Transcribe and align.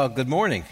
Well, 0.00 0.08
good 0.08 0.30
morning. 0.30 0.64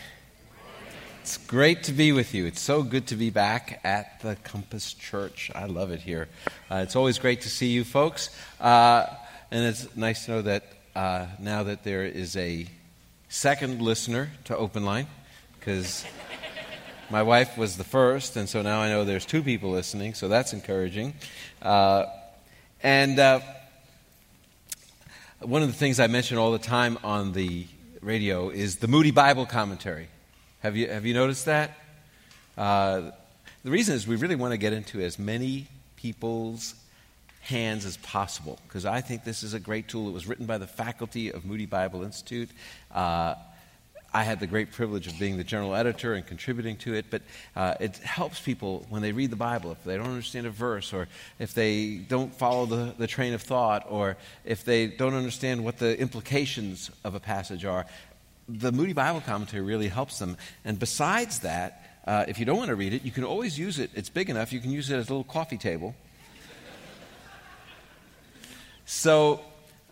It's 1.21 1.37
great 1.37 1.83
to 1.83 1.93
be 1.93 2.13
with 2.13 2.33
you. 2.33 2.47
It's 2.47 2.63
so 2.63 2.83
good 2.83 3.09
to 3.09 3.15
be 3.15 3.29
back 3.29 3.79
at 3.85 4.23
the 4.23 4.37
Compass 4.37 4.95
Church. 4.95 5.51
I 5.55 5.67
love 5.67 5.91
it 5.91 6.01
here. 6.01 6.31
Uh, 6.71 6.77
it's 6.77 6.97
always 6.97 7.19
great 7.19 7.43
to 7.43 7.51
see 7.51 7.67
you 7.67 7.85
folks. 7.85 8.31
Uh, 8.59 9.05
and 9.51 9.67
it's 9.67 9.95
nice 9.95 10.25
to 10.25 10.31
know 10.31 10.41
that 10.41 10.65
uh, 10.97 11.27
now 11.39 11.65
that 11.65 11.85
there 11.85 12.07
is 12.07 12.39
a 12.39 12.69
second 13.29 13.83
listener 13.83 14.31
to 14.45 14.57
Open 14.57 14.87
Line, 14.87 15.07
because 15.61 16.07
my 17.11 17.23
wife 17.23 17.59
was 17.59 17.77
the 17.77 17.85
first, 17.85 18.35
and 18.35 18.49
so 18.49 18.63
now 18.63 18.81
I 18.81 18.89
know 18.89 19.05
there's 19.05 19.27
two 19.27 19.43
people 19.43 19.73
listening, 19.73 20.15
so 20.15 20.29
that's 20.29 20.55
encouraging. 20.55 21.13
Uh, 21.61 22.07
and 22.83 23.19
uh, 23.19 23.41
one 25.41 25.61
of 25.61 25.69
the 25.69 25.77
things 25.77 26.01
I 26.01 26.07
mention 26.07 26.39
all 26.39 26.53
the 26.53 26.59
time 26.59 26.97
on 27.05 27.35
the 27.35 27.67
radio 28.01 28.51
is 28.51 28.77
the 28.77 28.89
Moody 28.89 29.11
Bible 29.11 29.47
Commentary. 29.47 30.09
Have 30.61 30.77
you, 30.77 30.89
have 30.89 31.07
you 31.07 31.15
noticed 31.15 31.47
that? 31.47 31.79
Uh, 32.57 33.11
the 33.65 33.71
reason 33.71 33.95
is 33.95 34.07
we 34.07 34.17
really 34.17 34.37
want 34.37 34.53
to 34.53 34.59
get 34.59 34.73
into 34.73 35.01
as 35.01 35.19
many 35.19 35.67
people's 35.97 36.75
hands 37.43 37.85
as 37.85 37.97
possible 37.99 38.59
because 38.67 38.85
I 38.85 39.01
think 39.01 39.25
this 39.25 39.43
is 39.43 39.55
a 39.55 39.61
great 39.61 39.89
tool. 39.89 40.09
It 40.09 40.13
was 40.13 40.27
written 40.27 40.47
by 40.47 40.59
the 40.59 40.67
faculty 40.67 41.33
of 41.33 41.45
Moody 41.45 41.67
Bible 41.67 42.03
Institute. 42.03 42.51
Uh, 42.93 43.35
I 44.13 44.23
had 44.23 44.41
the 44.41 44.47
great 44.47 44.73
privilege 44.73 45.07
of 45.07 45.19
being 45.19 45.37
the 45.37 45.45
general 45.45 45.75
editor 45.75 46.15
and 46.15 46.27
contributing 46.27 46.77
to 46.79 46.95
it, 46.95 47.07
but 47.11 47.21
uh, 47.55 47.75
it 47.79 47.99
helps 47.99 48.41
people 48.41 48.87
when 48.89 49.03
they 49.03 49.13
read 49.13 49.31
the 49.31 49.37
Bible. 49.37 49.71
If 49.71 49.85
they 49.85 49.99
don't 49.99 50.07
understand 50.07 50.47
a 50.47 50.51
verse, 50.51 50.95
or 50.95 51.09
if 51.39 51.53
they 51.53 51.97
don't 51.97 52.35
follow 52.35 52.65
the, 52.65 52.95
the 52.97 53.07
train 53.07 53.35
of 53.35 53.43
thought, 53.43 53.85
or 53.89 54.17
if 54.47 54.65
they 54.65 54.87
don't 54.87 55.13
understand 55.13 55.63
what 55.63 55.77
the 55.77 55.99
implications 55.99 56.91
of 57.05 57.15
a 57.15 57.21
passage 57.21 57.67
are, 57.67 57.85
the 58.49 58.73
Moody 58.73 58.95
Bible 58.95 59.21
commentary 59.21 59.63
really 59.63 59.89
helps 59.89 60.19
them. 60.19 60.39
And 60.65 60.79
besides 60.79 61.41
that, 61.41 62.01
uh, 62.07 62.25
if 62.27 62.39
you 62.39 62.47
don't 62.47 62.57
want 62.57 62.69
to 62.69 62.77
read 62.77 62.95
it, 62.95 63.05
you 63.05 63.11
can 63.11 63.25
always 63.25 63.59
use 63.59 63.79
it. 63.79 63.91
It's 63.95 64.09
big 64.09 64.31
enough, 64.31 64.55
you 64.55 64.61
can 64.61 64.71
use 64.71 64.91
it 64.91 64.97
as 64.97 65.11
a 65.11 65.13
little 65.13 65.25
coffee 65.25 65.59
table. 65.59 65.95
so 68.87 69.43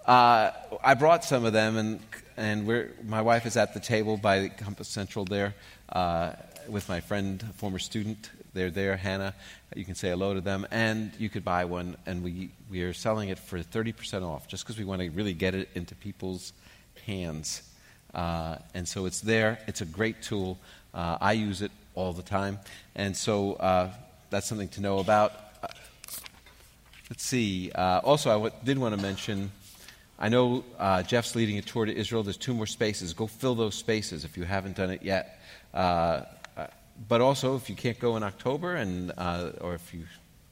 uh, 0.07 0.53
I 0.83 0.95
brought 0.95 1.23
some 1.23 1.45
of 1.45 1.53
them, 1.53 1.77
and 1.77 2.01
and 2.37 2.67
my 3.05 3.23
wife 3.23 3.47
is 3.47 3.57
at 3.57 3.75
the 3.75 3.81
table 3.81 4.17
by 4.17 4.41
the 4.41 4.49
Compass 4.49 4.89
Central 4.89 5.25
there 5.25 5.55
uh, 5.91 6.33
with 6.69 6.89
my 6.89 7.01
friend, 7.01 7.45
former 7.57 7.79
student. 7.79 8.31
They're 8.53 8.71
there, 8.71 8.97
Hannah. 8.97 9.35
You 9.75 9.85
can 9.85 9.95
say 9.95 10.11
hello 10.11 10.35
to 10.35 10.41
them, 10.41 10.67
and 10.71 11.13
you 11.19 11.29
could 11.29 11.45
buy 11.45 11.65
one. 11.65 11.97
And 12.07 12.23
we, 12.23 12.51
we 12.71 12.83
are 12.83 12.93
selling 12.93 13.29
it 13.29 13.39
for 13.39 13.59
30% 13.59 14.23
off 14.23 14.49
just 14.49 14.65
because 14.65 14.79
we 14.79 14.85
want 14.85 15.03
to 15.03 15.11
really 15.11 15.35
get 15.35 15.55
it 15.55 15.69
into 15.75 15.95
people's 15.95 16.53
hands. 17.07 17.63
Uh, 18.15 18.57
and 18.75 18.89
so 18.89 19.07
it's 19.07 19.21
there. 19.21 19.59
It's 19.67 19.81
a 19.81 19.87
great 19.87 20.23
tool. 20.23 20.59
Uh, 20.95 21.19
I 21.21 21.33
use 21.33 21.63
it 21.63 21.71
all 21.95 22.13
the 22.13 22.23
time. 22.23 22.59
And 22.95 23.17
so 23.17 23.55
uh, 23.55 23.91
that's 24.31 24.47
something 24.47 24.69
to 24.69 24.81
know 24.81 24.99
about. 24.99 25.33
Uh, 25.63 25.69
let's 27.11 27.25
see. 27.25 27.71
Uh, 27.75 28.01
also, 28.05 28.31
I 28.31 28.35
w- 28.35 28.53
did 28.65 28.79
want 28.79 28.95
to 28.95 29.03
mention 29.03 29.51
I 30.19 30.31
know 30.31 30.65
uh, 30.79 31.03
Jeff's 31.03 31.35
leading 31.35 31.59
a 31.59 31.63
tour 31.63 31.85
to 31.85 31.95
Israel. 31.95 32.23
There's 32.23 32.39
two 32.39 32.55
more 32.55 32.67
spaces. 32.67 33.13
Go 33.13 33.27
fill 33.27 33.55
those 33.55 33.75
spaces 33.75 34.25
if 34.25 34.37
you 34.37 34.45
haven't 34.45 34.77
done 34.77 34.91
it 34.91 35.03
yet. 35.03 35.41
Uh, 35.75 36.23
uh, 36.57 36.67
but 37.09 37.21
also, 37.21 37.55
if 37.57 37.69
you 37.69 37.77
can't 37.77 37.99
go 37.99 38.17
in 38.17 38.23
October 38.23 38.77
and, 38.77 39.13
uh, 39.19 39.51
or 39.61 39.75
if 39.75 39.93
you 39.93 40.05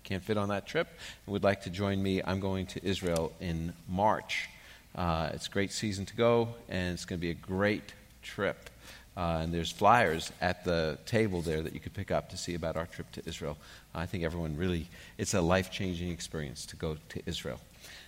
can't 0.02 0.22
fit 0.22 0.36
on 0.36 0.50
that 0.50 0.66
trip 0.66 0.88
and 1.24 1.32
would 1.32 1.42
like 1.42 1.62
to 1.62 1.70
join 1.70 2.02
me, 2.02 2.20
I'm 2.22 2.40
going 2.40 2.66
to 2.66 2.84
Israel 2.86 3.32
in 3.40 3.72
March. 3.88 4.50
Uh, 4.94 5.30
it's 5.32 5.46
a 5.46 5.50
great 5.50 5.72
season 5.72 6.04
to 6.06 6.14
go, 6.14 6.54
and 6.68 6.92
it's 6.92 7.06
going 7.06 7.18
to 7.18 7.22
be 7.22 7.30
a 7.30 7.34
great 7.34 7.94
trip. 8.22 8.68
Uh, 9.16 9.40
and 9.42 9.54
there's 9.54 9.72
flyers 9.72 10.30
at 10.40 10.64
the 10.64 10.98
table 11.06 11.40
there 11.40 11.62
that 11.62 11.72
you 11.72 11.80
could 11.80 11.94
pick 11.94 12.10
up 12.10 12.28
to 12.30 12.36
see 12.36 12.54
about 12.54 12.76
our 12.76 12.86
trip 12.86 13.10
to 13.12 13.22
Israel. 13.26 13.56
I 13.94 14.04
think 14.04 14.24
everyone 14.24 14.56
really, 14.56 14.88
it's 15.16 15.32
a 15.32 15.40
life 15.40 15.70
changing 15.70 16.10
experience 16.10 16.66
to 16.66 16.76
go 16.76 16.98
to 17.08 17.22
Israel. 17.24 17.60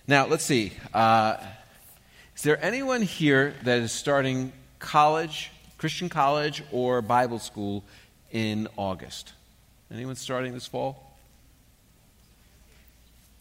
Now, 0.09 0.25
let's 0.25 0.45
see. 0.45 0.71
Uh, 0.93 1.35
is 2.33 2.41
there 2.41 2.63
anyone 2.63 3.01
here 3.01 3.53
that 3.63 3.79
is 3.79 3.91
starting 3.91 4.53
college, 4.79 5.51
Christian 5.77 6.07
college, 6.07 6.63
or 6.71 7.01
Bible 7.01 7.39
school 7.39 7.83
in 8.31 8.69
August? 8.77 9.33
Anyone 9.91 10.15
starting 10.15 10.53
this 10.53 10.65
fall? 10.65 11.17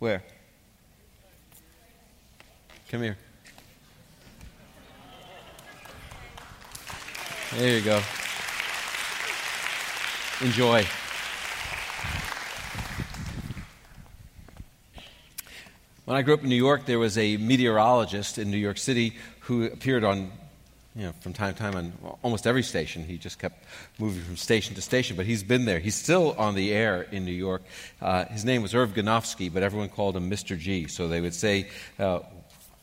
Where? 0.00 0.24
Come 2.90 3.02
here. 3.02 3.16
There 7.54 7.78
you 7.78 7.84
go. 7.84 8.02
Enjoy. 10.40 10.84
When 16.06 16.16
I 16.16 16.22
grew 16.22 16.34
up 16.34 16.44
in 16.44 16.48
New 16.48 16.54
York, 16.54 16.86
there 16.86 17.00
was 17.00 17.18
a 17.18 17.36
meteorologist 17.36 18.38
in 18.38 18.48
New 18.52 18.58
York 18.58 18.78
City 18.78 19.14
who 19.40 19.64
appeared 19.64 20.04
on, 20.04 20.30
you 20.94 21.06
know, 21.06 21.12
from 21.18 21.32
time 21.32 21.52
to 21.52 21.58
time 21.58 21.74
on 21.74 21.92
almost 22.22 22.46
every 22.46 22.62
station. 22.62 23.02
He 23.02 23.18
just 23.18 23.40
kept 23.40 23.64
moving 23.98 24.22
from 24.22 24.36
station 24.36 24.76
to 24.76 24.82
station, 24.82 25.16
but 25.16 25.26
he's 25.26 25.42
been 25.42 25.64
there. 25.64 25.80
He's 25.80 25.96
still 25.96 26.36
on 26.38 26.54
the 26.54 26.72
air 26.72 27.02
in 27.02 27.24
New 27.24 27.32
York. 27.32 27.62
Uh, 28.00 28.24
his 28.26 28.44
name 28.44 28.62
was 28.62 28.72
Irv 28.72 28.94
Gikofsky, 28.94 29.52
but 29.52 29.64
everyone 29.64 29.88
called 29.88 30.16
him 30.16 30.30
Mr. 30.30 30.56
G. 30.56 30.86
So 30.86 31.08
they 31.08 31.20
would 31.20 31.34
say, 31.34 31.70
uh, 31.98 32.20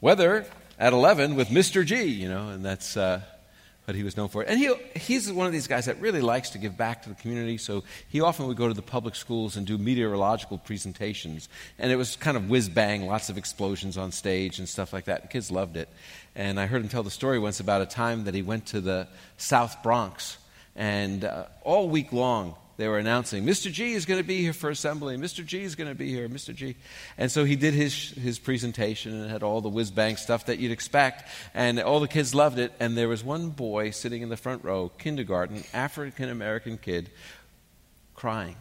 weather 0.02 0.46
at 0.78 0.92
11 0.92 1.36
with 1.36 1.48
Mr. 1.48 1.86
G, 1.86 2.04
you 2.04 2.28
know, 2.28 2.50
and 2.50 2.66
that's, 2.66 2.98
uh, 2.98 3.22
but 3.86 3.96
he 3.96 4.04
was 4.04 4.16
known 4.16 4.30
for 4.30 4.42
it. 4.44 4.50
And 4.50 4.60
he, 4.60 4.74
he's 4.96 5.32
one 5.32 5.46
of 5.46 5.54
these 5.54 5.68
guys 5.68 5.86
that 5.86 6.00
really 6.00 6.22
likes 6.22 6.52
to 6.52 6.58
give 6.58 6.78
back 6.78 7.04
to 7.04 7.10
the 7.10 7.16
community, 7.16 7.58
so 7.58 7.84
he 8.08 8.22
often 8.22 8.48
would 8.48 8.58
go 8.58 8.68
to 8.68 8.74
the 8.74 8.82
public 8.82 9.16
schools 9.16 9.58
and 9.58 9.68
do 9.68 9.78
meteorological 9.78 10.58
presentations. 10.58 11.50
And 11.78 11.92
it 11.92 11.96
was 11.96 12.16
kind 12.16 12.38
of 12.38 12.50
whiz 12.50 12.70
bang, 12.70 13.06
lots 13.06 13.30
of 13.30 13.38
explosions 13.38 13.98
on 13.98 14.12
stage 14.12 14.60
and 14.60 14.70
stuff 14.70 14.94
like 14.94 15.06
that. 15.06 15.24
The 15.24 15.28
kids 15.28 15.52
loved 15.52 15.78
it. 15.78 15.90
And 16.36 16.60
I 16.60 16.66
heard 16.66 16.82
him 16.82 16.90
tell 16.90 17.04
the 17.04 17.12
story 17.12 17.40
once 17.40 17.60
about 17.60 17.82
a 17.82 17.86
time 17.86 18.24
that 18.24 18.34
he 18.34 18.42
went 18.42 18.68
to 18.68 18.82
the 18.82 19.08
South 19.38 19.84
Bronx, 19.84 20.38
and 20.76 21.24
uh, 21.24 21.46
all 21.64 21.90
week 21.90 22.12
long, 22.12 22.56
they 22.76 22.88
were 22.88 22.98
announcing, 22.98 23.46
Mr. 23.46 23.72
G 23.72 23.94
is 23.94 24.06
going 24.06 24.20
to 24.20 24.26
be 24.26 24.42
here 24.42 24.54
for 24.54 24.70
assembly. 24.70 25.16
Mr. 25.16 25.46
G 25.46 25.62
is 25.62 25.76
going 25.76 25.90
to 25.90 25.96
be 25.96 26.10
here. 26.10 26.28
Mr. 26.28 26.56
G. 26.56 26.76
And 27.18 27.32
so 27.32 27.44
he 27.44 27.56
did 27.56 27.76
his, 27.76 28.12
his 28.12 28.40
presentation 28.40 29.22
and 29.22 29.30
had 29.30 29.44
all 29.44 29.62
the 29.62 29.70
whiz 29.70 29.92
bang 29.92 30.18
stuff 30.18 30.48
that 30.48 30.58
you'd 30.58 30.72
expect. 30.72 31.30
And 31.54 31.80
all 31.80 32.00
the 32.00 32.08
kids 32.08 32.34
loved 32.34 32.58
it. 32.58 32.74
And 32.80 32.98
there 32.98 33.08
was 33.08 33.24
one 33.24 33.50
boy 33.50 33.92
sitting 33.92 34.24
in 34.24 34.30
the 34.30 34.38
front 34.38 34.64
row, 34.64 34.90
kindergarten, 34.98 35.64
African 35.74 36.30
American 36.30 36.80
kid, 36.80 37.12
crying. 38.16 38.56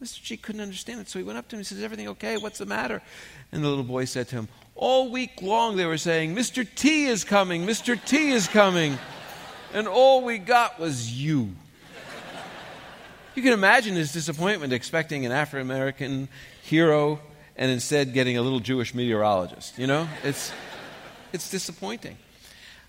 Mr. 0.00 0.22
G 0.22 0.36
couldn't 0.36 0.60
understand 0.60 1.00
it. 1.00 1.08
So 1.08 1.18
he 1.18 1.24
went 1.24 1.38
up 1.38 1.48
to 1.48 1.56
him 1.56 1.60
and 1.60 1.66
said, 1.66 1.78
Is 1.78 1.84
everything 1.84 2.08
okay? 2.08 2.36
What's 2.36 2.58
the 2.58 2.66
matter? 2.66 3.02
And 3.50 3.64
the 3.64 3.68
little 3.68 3.82
boy 3.82 4.04
said 4.04 4.28
to 4.28 4.36
him, 4.36 4.48
All 4.76 5.10
week 5.10 5.42
long 5.42 5.76
they 5.76 5.86
were 5.86 5.98
saying, 5.98 6.36
Mr. 6.36 6.66
T 6.76 7.06
is 7.06 7.24
coming. 7.24 7.66
Mr. 7.66 8.02
T 8.04 8.30
is 8.30 8.46
coming. 8.46 8.98
And 9.72 9.88
all 9.88 10.22
we 10.22 10.38
got 10.38 10.78
was 10.78 11.12
you. 11.12 11.50
You 13.36 13.42
can 13.42 13.52
imagine 13.52 13.96
his 13.96 14.14
disappointment 14.14 14.72
expecting 14.72 15.26
an 15.26 15.30
African 15.30 15.60
American 15.60 16.28
hero 16.62 17.20
and 17.54 17.70
instead 17.70 18.14
getting 18.14 18.38
a 18.38 18.42
little 18.42 18.60
Jewish 18.60 18.94
meteorologist. 18.94 19.78
You 19.78 19.86
know, 19.86 20.08
it's, 20.24 20.50
it's 21.34 21.50
disappointing. 21.50 22.16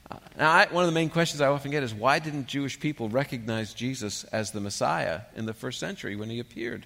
Uh, 0.10 0.16
now, 0.38 0.50
I, 0.50 0.68
one 0.72 0.86
of 0.86 0.88
the 0.88 0.94
main 0.94 1.10
questions 1.10 1.42
I 1.42 1.48
often 1.48 1.70
get 1.70 1.84
is 1.84 1.94
why 1.94 2.20
didn't 2.20 2.48
Jewish 2.48 2.80
people 2.80 3.10
recognize 3.10 3.74
Jesus 3.74 4.24
as 4.24 4.52
the 4.52 4.62
Messiah 4.62 5.20
in 5.36 5.46
the 5.46 5.54
first 5.54 5.82
century 5.82 6.16
when 6.16 6.30
he 6.30 6.40
appeared? 6.40 6.86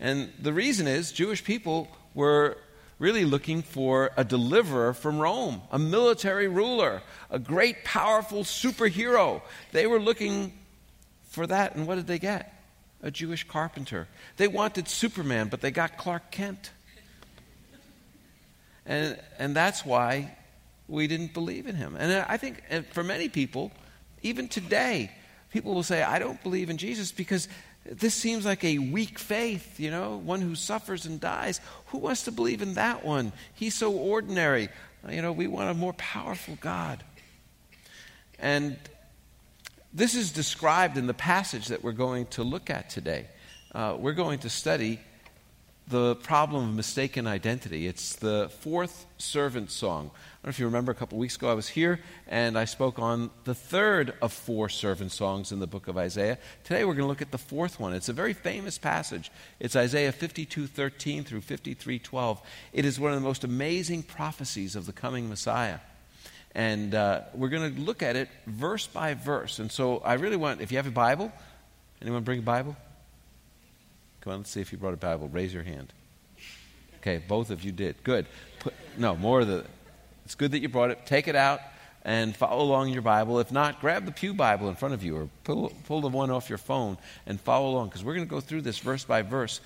And 0.00 0.32
the 0.40 0.54
reason 0.54 0.86
is 0.86 1.12
Jewish 1.12 1.44
people 1.44 1.88
were 2.14 2.56
really 2.98 3.26
looking 3.26 3.60
for 3.60 4.12
a 4.16 4.24
deliverer 4.24 4.94
from 4.94 5.18
Rome, 5.18 5.60
a 5.70 5.78
military 5.78 6.48
ruler, 6.48 7.02
a 7.28 7.38
great, 7.38 7.84
powerful 7.84 8.42
superhero. 8.42 9.42
They 9.72 9.86
were 9.86 10.00
looking 10.00 10.54
for 11.24 11.46
that, 11.46 11.74
and 11.74 11.86
what 11.86 11.96
did 11.96 12.06
they 12.06 12.18
get? 12.18 12.60
A 13.02 13.10
Jewish 13.10 13.46
carpenter. 13.46 14.08
They 14.36 14.48
wanted 14.48 14.88
Superman, 14.88 15.48
but 15.48 15.60
they 15.60 15.70
got 15.70 15.98
Clark 15.98 16.30
Kent. 16.30 16.70
And, 18.86 19.18
and 19.38 19.54
that's 19.54 19.84
why 19.84 20.36
we 20.88 21.06
didn't 21.06 21.34
believe 21.34 21.66
in 21.66 21.76
him. 21.76 21.96
And 21.96 22.24
I 22.28 22.36
think 22.36 22.62
for 22.92 23.04
many 23.04 23.28
people, 23.28 23.72
even 24.22 24.48
today, 24.48 25.10
people 25.50 25.74
will 25.74 25.82
say, 25.82 26.02
I 26.02 26.18
don't 26.18 26.42
believe 26.42 26.70
in 26.70 26.78
Jesus 26.78 27.12
because 27.12 27.48
this 27.84 28.14
seems 28.14 28.44
like 28.44 28.62
a 28.64 28.78
weak 28.78 29.18
faith, 29.18 29.80
you 29.80 29.90
know, 29.90 30.16
one 30.16 30.40
who 30.40 30.54
suffers 30.54 31.06
and 31.06 31.20
dies. 31.20 31.60
Who 31.86 31.98
wants 31.98 32.24
to 32.24 32.32
believe 32.32 32.62
in 32.62 32.74
that 32.74 33.04
one? 33.04 33.32
He's 33.54 33.74
so 33.74 33.92
ordinary. 33.92 34.68
You 35.08 35.22
know, 35.22 35.32
we 35.32 35.48
want 35.48 35.70
a 35.70 35.74
more 35.74 35.92
powerful 35.94 36.56
God. 36.60 37.02
And 38.38 38.76
this 39.92 40.14
is 40.14 40.32
described 40.32 40.96
in 40.96 41.06
the 41.06 41.14
passage 41.14 41.68
that 41.68 41.84
we're 41.84 41.92
going 41.92 42.26
to 42.26 42.42
look 42.42 42.70
at 42.70 42.88
today. 42.88 43.26
Uh, 43.74 43.96
we're 43.98 44.12
going 44.12 44.38
to 44.38 44.48
study 44.48 44.98
the 45.88 46.14
problem 46.16 46.70
of 46.70 46.74
mistaken 46.74 47.26
identity. 47.26 47.86
It's 47.86 48.14
the 48.14 48.50
fourth 48.60 49.04
servant 49.18 49.70
song. 49.70 50.06
I 50.06 50.08
don't 50.08 50.44
know 50.44 50.50
if 50.50 50.58
you 50.58 50.64
remember 50.64 50.92
a 50.92 50.94
couple 50.94 51.18
weeks 51.18 51.36
ago, 51.36 51.50
I 51.50 51.54
was 51.54 51.68
here 51.68 52.00
and 52.26 52.56
I 52.56 52.64
spoke 52.64 52.98
on 52.98 53.30
the 53.44 53.54
third 53.54 54.14
of 54.22 54.32
four 54.32 54.68
servant 54.68 55.12
songs 55.12 55.52
in 55.52 55.58
the 55.60 55.66
book 55.66 55.88
of 55.88 55.98
Isaiah. 55.98 56.38
Today 56.64 56.84
we're 56.84 56.94
going 56.94 57.04
to 57.04 57.08
look 57.08 57.20
at 57.20 57.32
the 57.32 57.36
fourth 57.36 57.78
one. 57.78 57.92
It's 57.92 58.08
a 58.08 58.14
very 58.14 58.32
famous 58.32 58.78
passage. 58.78 59.30
It's 59.60 59.76
Isaiah 59.76 60.12
52:13 60.12 61.24
through 61.26 61.42
53:12. 61.42 62.40
It 62.72 62.84
is 62.84 62.98
one 62.98 63.12
of 63.12 63.20
the 63.20 63.26
most 63.26 63.44
amazing 63.44 64.04
prophecies 64.04 64.74
of 64.74 64.86
the 64.86 64.92
coming 64.92 65.28
Messiah. 65.28 65.80
And 66.54 66.94
uh, 66.94 67.22
we're 67.34 67.48
going 67.48 67.74
to 67.74 67.80
look 67.80 68.02
at 68.02 68.16
it 68.16 68.28
verse 68.46 68.86
by 68.86 69.14
verse. 69.14 69.58
And 69.58 69.72
so 69.72 69.98
I 69.98 70.14
really 70.14 70.36
want, 70.36 70.60
if 70.60 70.70
you 70.70 70.78
have 70.78 70.86
a 70.86 70.90
Bible, 70.90 71.32
anyone 72.00 72.24
bring 72.24 72.40
a 72.40 72.42
Bible? 72.42 72.76
Come 74.20 74.34
on, 74.34 74.38
let's 74.40 74.50
see 74.50 74.60
if 74.60 74.70
you 74.70 74.78
brought 74.78 74.94
a 74.94 74.98
Bible. 74.98 75.28
Raise 75.28 75.52
your 75.52 75.62
hand. 75.62 75.92
Okay, 77.00 77.18
both 77.26 77.50
of 77.50 77.64
you 77.64 77.72
did. 77.72 77.96
Good. 78.04 78.26
Put, 78.60 78.74
no, 78.96 79.16
more 79.16 79.40
of 79.40 79.48
the. 79.48 79.64
It's 80.24 80.36
good 80.36 80.52
that 80.52 80.60
you 80.60 80.68
brought 80.68 80.90
it. 80.90 81.04
Take 81.06 81.26
it 81.26 81.34
out 81.34 81.60
and 82.04 82.34
follow 82.34 82.64
along 82.64 82.90
your 82.90 83.02
Bible. 83.02 83.40
If 83.40 83.50
not, 83.50 83.80
grab 83.80 84.04
the 84.04 84.12
Pew 84.12 84.34
Bible 84.34 84.68
in 84.68 84.76
front 84.76 84.94
of 84.94 85.02
you 85.02 85.16
or 85.16 85.28
pull, 85.44 85.72
pull 85.86 86.00
the 86.00 86.08
one 86.08 86.30
off 86.30 86.48
your 86.48 86.58
phone 86.58 86.98
and 87.26 87.40
follow 87.40 87.70
along 87.70 87.88
because 87.88 88.04
we're 88.04 88.14
going 88.14 88.26
to 88.26 88.30
go 88.30 88.40
through 88.40 88.62
this 88.62 88.78
verse 88.78 89.04
by 89.04 89.22
verse. 89.22 89.60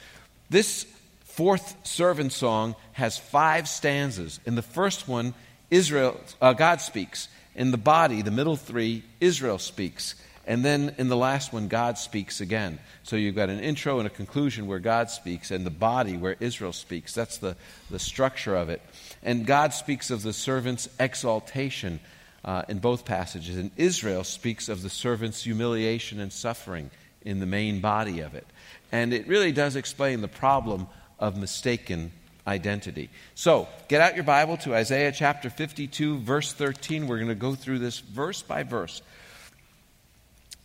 This 0.49 0.87
fourth 1.25 1.87
servant 1.87 2.33
song 2.33 2.75
has 2.93 3.19
five 3.19 3.69
stanzas. 3.69 4.41
In 4.47 4.55
the 4.55 4.63
first 4.63 5.07
one, 5.09 5.35
Israel, 5.71 6.21
uh, 6.41 6.53
God 6.53 6.81
speaks. 6.81 7.29
In 7.55 7.71
the 7.71 7.79
body, 7.79 8.23
the 8.23 8.31
middle 8.31 8.57
three, 8.57 9.03
Israel 9.21 9.59
speaks. 9.59 10.15
And 10.47 10.65
then 10.65 10.95
in 10.99 11.09
the 11.09 11.17
last 11.17 11.53
one, 11.53 11.67
God 11.67 11.99
speaks 11.99 12.41
again. 12.41 12.79
So 13.03 13.17
you've 13.17 13.35
got 13.35 13.49
an 13.49 13.59
intro 13.59 13.99
and 13.99 14.07
a 14.07 14.11
conclusion 14.11 14.69
where 14.69 14.79
God 14.79 15.11
speaks, 15.11 15.51
and 15.51 15.67
the 15.67 15.71
body 15.71 16.17
where 16.17 16.37
Israel 16.39 16.73
speaks. 16.73 17.13
That's 17.15 17.39
the, 17.39 17.57
the 17.91 17.99
structure 17.99 18.55
of 18.55 18.69
it. 18.69 18.81
And 19.23 19.45
God 19.45 19.73
speaks 19.75 20.11
of 20.11 20.23
the 20.23 20.33
servant's 20.33 20.89
exaltation 21.01 21.99
uh, 22.45 22.63
in 22.69 22.79
both 22.79 23.05
passages. 23.05 23.57
And 23.57 23.73
Israel 23.77 24.23
speaks 24.23 24.69
of 24.69 24.83
the 24.83 24.91
servant's 24.91 25.43
humiliation 25.43 26.21
and 26.21 26.33
suffering 26.33 26.91
in 27.23 27.41
the 27.41 27.47
main 27.47 27.81
body 27.81 28.21
of 28.21 28.35
it. 28.35 28.47
And 28.93 29.13
it 29.13 29.27
really 29.27 29.51
does 29.51 29.75
explain 29.75 30.21
the 30.21 30.29
problem 30.29 30.87
of 31.19 31.37
mistaken 31.37 32.13
identity. 32.47 33.11
So, 33.35 33.69
get 33.89 34.01
out 34.01 34.15
your 34.15 34.25
Bible 34.25 34.57
to 34.59 34.75
Isaiah 34.75 35.13
chapter 35.13 35.51
52, 35.51 36.19
verse 36.19 36.53
13. 36.53 37.07
We're 37.07 37.17
going 37.17 37.29
to 37.29 37.35
go 37.35 37.55
through 37.55 37.81
this 37.81 37.99
verse 37.99 38.43
by 38.43 38.63
verse. 38.63 39.03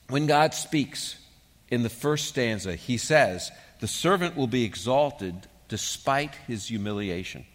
When 0.09 0.27
God 0.27 0.53
speaks 0.53 1.17
in 1.69 1.83
the 1.83 1.89
first 1.89 2.27
stanza, 2.27 2.75
he 2.75 2.97
says, 2.97 3.51
The 3.79 3.87
servant 3.87 4.35
will 4.35 4.47
be 4.47 4.63
exalted 4.63 5.47
despite 5.69 6.35
his 6.47 6.67
humiliation. 6.67 7.45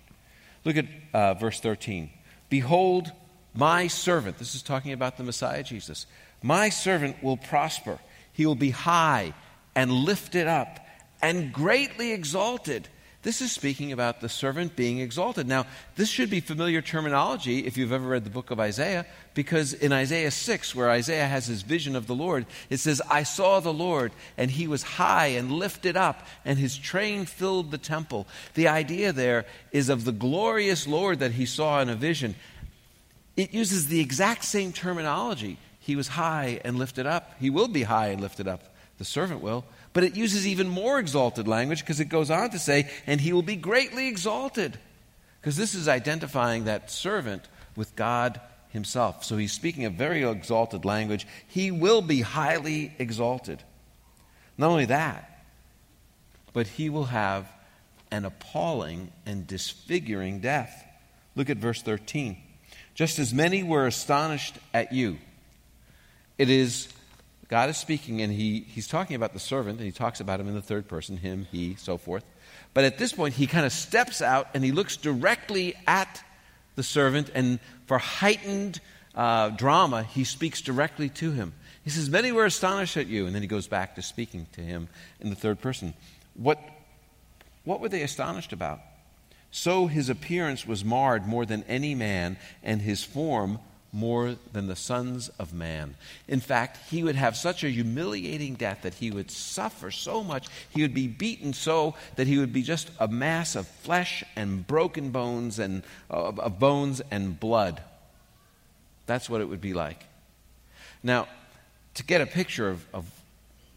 Look 0.65 0.77
at 0.77 0.87
uh, 1.13 1.35
verse 1.35 1.61
13. 1.61 2.11
Behold, 2.49 3.13
my 3.55 3.87
servant, 3.87 4.39
this 4.39 4.55
is 4.55 4.63
talking 4.63 4.93
about 4.93 5.17
the 5.17 5.23
Messiah 5.23 5.63
Jesus, 5.63 6.07
my 6.43 6.69
servant 6.69 7.23
will 7.23 7.37
prosper. 7.37 7.99
He 8.33 8.47
will 8.47 8.55
be 8.55 8.71
high 8.71 9.35
and 9.75 9.91
lifted 9.91 10.47
up 10.47 10.81
and 11.23 11.53
greatly 11.53 12.13
exalted. 12.13 12.89
This 13.27 13.41
is 13.41 13.51
speaking 13.51 13.91
about 13.91 14.21
the 14.21 14.29
servant 14.29 14.77
being 14.77 15.01
exalted. 15.01 15.49
Now, 15.49 15.67
this 15.97 16.09
should 16.09 16.31
be 16.31 16.39
familiar 16.39 16.81
terminology 16.81 17.67
if 17.67 17.77
you've 17.77 17.91
ever 17.91 18.07
read 18.07 18.23
the 18.23 18.31
book 18.31 18.53
of 18.53 18.61
Isaiah, 18.61 19.05
because 19.35 19.73
in 19.73 19.93
Isaiah 19.93 20.31
6, 20.31 20.77
where 20.77 20.89
Isaiah 20.89 21.27
has 21.27 21.45
his 21.45 21.63
vision 21.63 21.97
of 21.97 22.07
the 22.07 22.15
Lord, 22.15 22.47
it 22.71 22.77
says, 22.77 23.03
I 23.11 23.25
saw 23.25 23.59
the 23.59 23.73
Lord, 23.73 24.13
and 24.39 24.49
he 24.49 24.69
was 24.69 24.85
high 24.85 25.27
and 25.27 25.51
lifted 25.51 25.97
up, 25.97 26.25
and 26.45 26.57
his 26.57 26.79
train 26.79 27.25
filled 27.25 27.73
the 27.73 27.79
temple. 27.79 28.29
The 28.55 28.69
idea 28.69 29.13
there 29.13 29.45
is 29.73 29.89
of 29.89 30.05
the 30.05 30.13
glorious 30.13 30.87
Lord 30.87 31.19
that 31.19 31.33
he 31.33 31.47
saw 31.47 31.81
in 31.81 31.89
a 31.89 31.97
vision. 31.97 32.37
It 33.37 33.53
uses 33.53 33.89
the 33.89 33.99
exact 33.99 34.45
same 34.45 34.73
terminology. 34.73 35.59
He 35.81 35.97
was 35.97 36.07
high 36.07 36.61
and 36.65 36.79
lifted 36.79 37.07
up. 37.07 37.35
He 37.41 37.51
will 37.51 37.67
be 37.67 37.83
high 37.83 38.11
and 38.11 38.21
lifted 38.21 38.47
up. 38.47 38.73
The 38.99 39.05
servant 39.05 39.41
will. 39.41 39.65
But 39.97 40.05
it 40.05 40.15
uses 40.15 40.47
even 40.47 40.69
more 40.69 40.99
exalted 40.99 41.49
language 41.49 41.81
because 41.81 42.01
it 42.01 42.11
goes 42.11 42.31
on 42.31 42.51
to 42.51 42.59
say, 42.59 42.91
and 43.07 43.19
he 43.19 43.33
will 43.33 43.41
be 43.41 43.57
greatly 43.57 44.09
exalted. 44.09 44.79
Because 45.41 45.57
this 45.57 45.75
is 45.75 45.89
identifying 45.89 46.65
that 46.65 46.91
servant 46.91 47.49
with 47.77 47.97
God 47.97 48.39
himself. 48.69 49.25
So 49.25 49.39
he's 49.39 49.53
speaking 49.53 49.87
a 49.87 49.91
very 49.91 50.23
exalted 50.23 50.85
language. 50.85 51.27
He 51.49 51.71
will 51.71 52.03
be 52.03 52.21
highly 52.21 52.95
exalted. 52.99 53.63
Not 54.59 54.69
only 54.69 54.85
that, 54.85 55.47
but 56.53 56.67
he 56.67 56.91
will 56.91 57.07
have 57.07 57.51
an 58.11 58.27
appalling 58.27 59.13
and 59.25 59.47
disfiguring 59.47 60.41
death. 60.41 60.85
Look 61.37 61.49
at 61.49 61.57
verse 61.57 61.81
13. 61.81 62.37
Just 62.95 63.19
as 63.19 63.33
many 63.33 63.63
were 63.63 63.87
astonished 63.87 64.59
at 64.75 64.93
you, 64.93 65.17
it 66.37 66.51
is 66.51 66.89
God 67.49 67.71
is 67.71 67.77
speaking, 67.77 68.23
and 68.23 68.33
he, 68.33 68.61
he's 68.61 68.89
talking 68.89 69.15
about 69.15 69.33
the 69.33 69.39
servant, 69.39 69.79
and 69.79 69.87
he 69.87 69.93
talks 69.93 70.21
about 70.21 70.41
him 70.41 70.49
in 70.49 70.55
the 70.55 70.63
third 70.63 70.89
person 70.89 71.17
him, 71.17 71.47
he, 71.53 71.77
so 71.77 71.97
forth. 71.97 72.25
But 72.75 72.85
at 72.85 72.99
this 72.99 73.13
point, 73.13 73.35
he 73.35 73.47
kind 73.47 73.65
of 73.65 73.73
steps 73.73 74.21
out 74.21 74.49
and 74.53 74.63
he 74.65 74.73
looks 74.73 74.97
directly 74.97 75.75
at 75.87 76.23
the 76.75 76.83
servant, 76.83 77.31
and 77.35 77.59
for 77.87 77.99
heightened 77.99 78.81
uh, 79.15 79.51
drama, 79.51 80.03
he 80.03 80.25
speaks 80.25 80.61
directly 80.61 81.09
to 81.09 81.31
him. 81.31 81.55
He 81.85 81.91
says, 81.91 82.11
Many 82.11 82.33
were 82.33 82.45
astonished 82.45 82.97
at 82.97 83.07
you. 83.07 83.27
And 83.27 83.35
then 83.35 83.43
he 83.43 83.49
goes 83.49 83.67
back 83.67 83.95
to 83.95 84.03
speaking 84.03 84.47
to 84.53 84.61
him 84.61 84.89
in 85.21 85.31
the 85.31 85.37
third 85.37 85.61
person. 85.61 85.95
What, 86.35 86.61
what 87.65 87.81
were 87.81 87.89
they 87.89 88.03
astonished 88.03 88.53
about? 88.53 88.81
So 89.51 89.87
his 89.87 90.11
appearance 90.11 90.67
was 90.67 90.85
marred 90.85 91.27
more 91.27 91.47
than 91.47 91.63
any 91.65 91.95
man, 91.95 92.37
and 92.63 92.83
his 92.83 93.05
form 93.05 93.61
more 93.97 94.37
than 94.53 94.67
the 94.67 94.77
sons 94.77 95.31
of 95.39 95.55
man. 95.55 95.95
In 96.29 96.41
fact, 96.41 96.79
he 96.91 97.03
would 97.03 97.17
have 97.17 97.37
such 97.37 97.65
a 97.65 97.71
humiliating 97.71 98.55
death 98.55 98.83
that 98.83 98.95
he 98.95 99.11
would 99.11 99.31
suffer 99.31 99.91
so 99.91 100.23
much, 100.23 100.49
he 100.71 100.83
would 100.83 100.95
be 100.95 101.09
beaten 101.09 101.55
so 101.55 101.95
that 102.17 102.27
he 102.27 102.39
would 102.39 102.53
be 102.53 102.63
just 102.63 102.91
a 103.01 103.09
mass 103.09 103.57
of 103.57 103.67
flesh 103.67 104.23
and 104.37 104.67
broken 104.67 105.11
bones 105.11 105.59
and 105.59 105.83
uh, 106.11 106.29
of 106.29 106.59
bones 106.59 107.01
and 107.11 107.41
blood. 107.41 107.81
That's 109.07 109.31
what 109.31 109.41
it 109.41 109.49
would 109.49 109.63
be 109.63 109.73
like. 109.73 110.05
Now, 111.03 111.27
to 111.95 112.05
get 112.05 112.21
a 112.21 112.27
picture 112.27 112.69
of, 112.69 112.85
of 112.93 113.11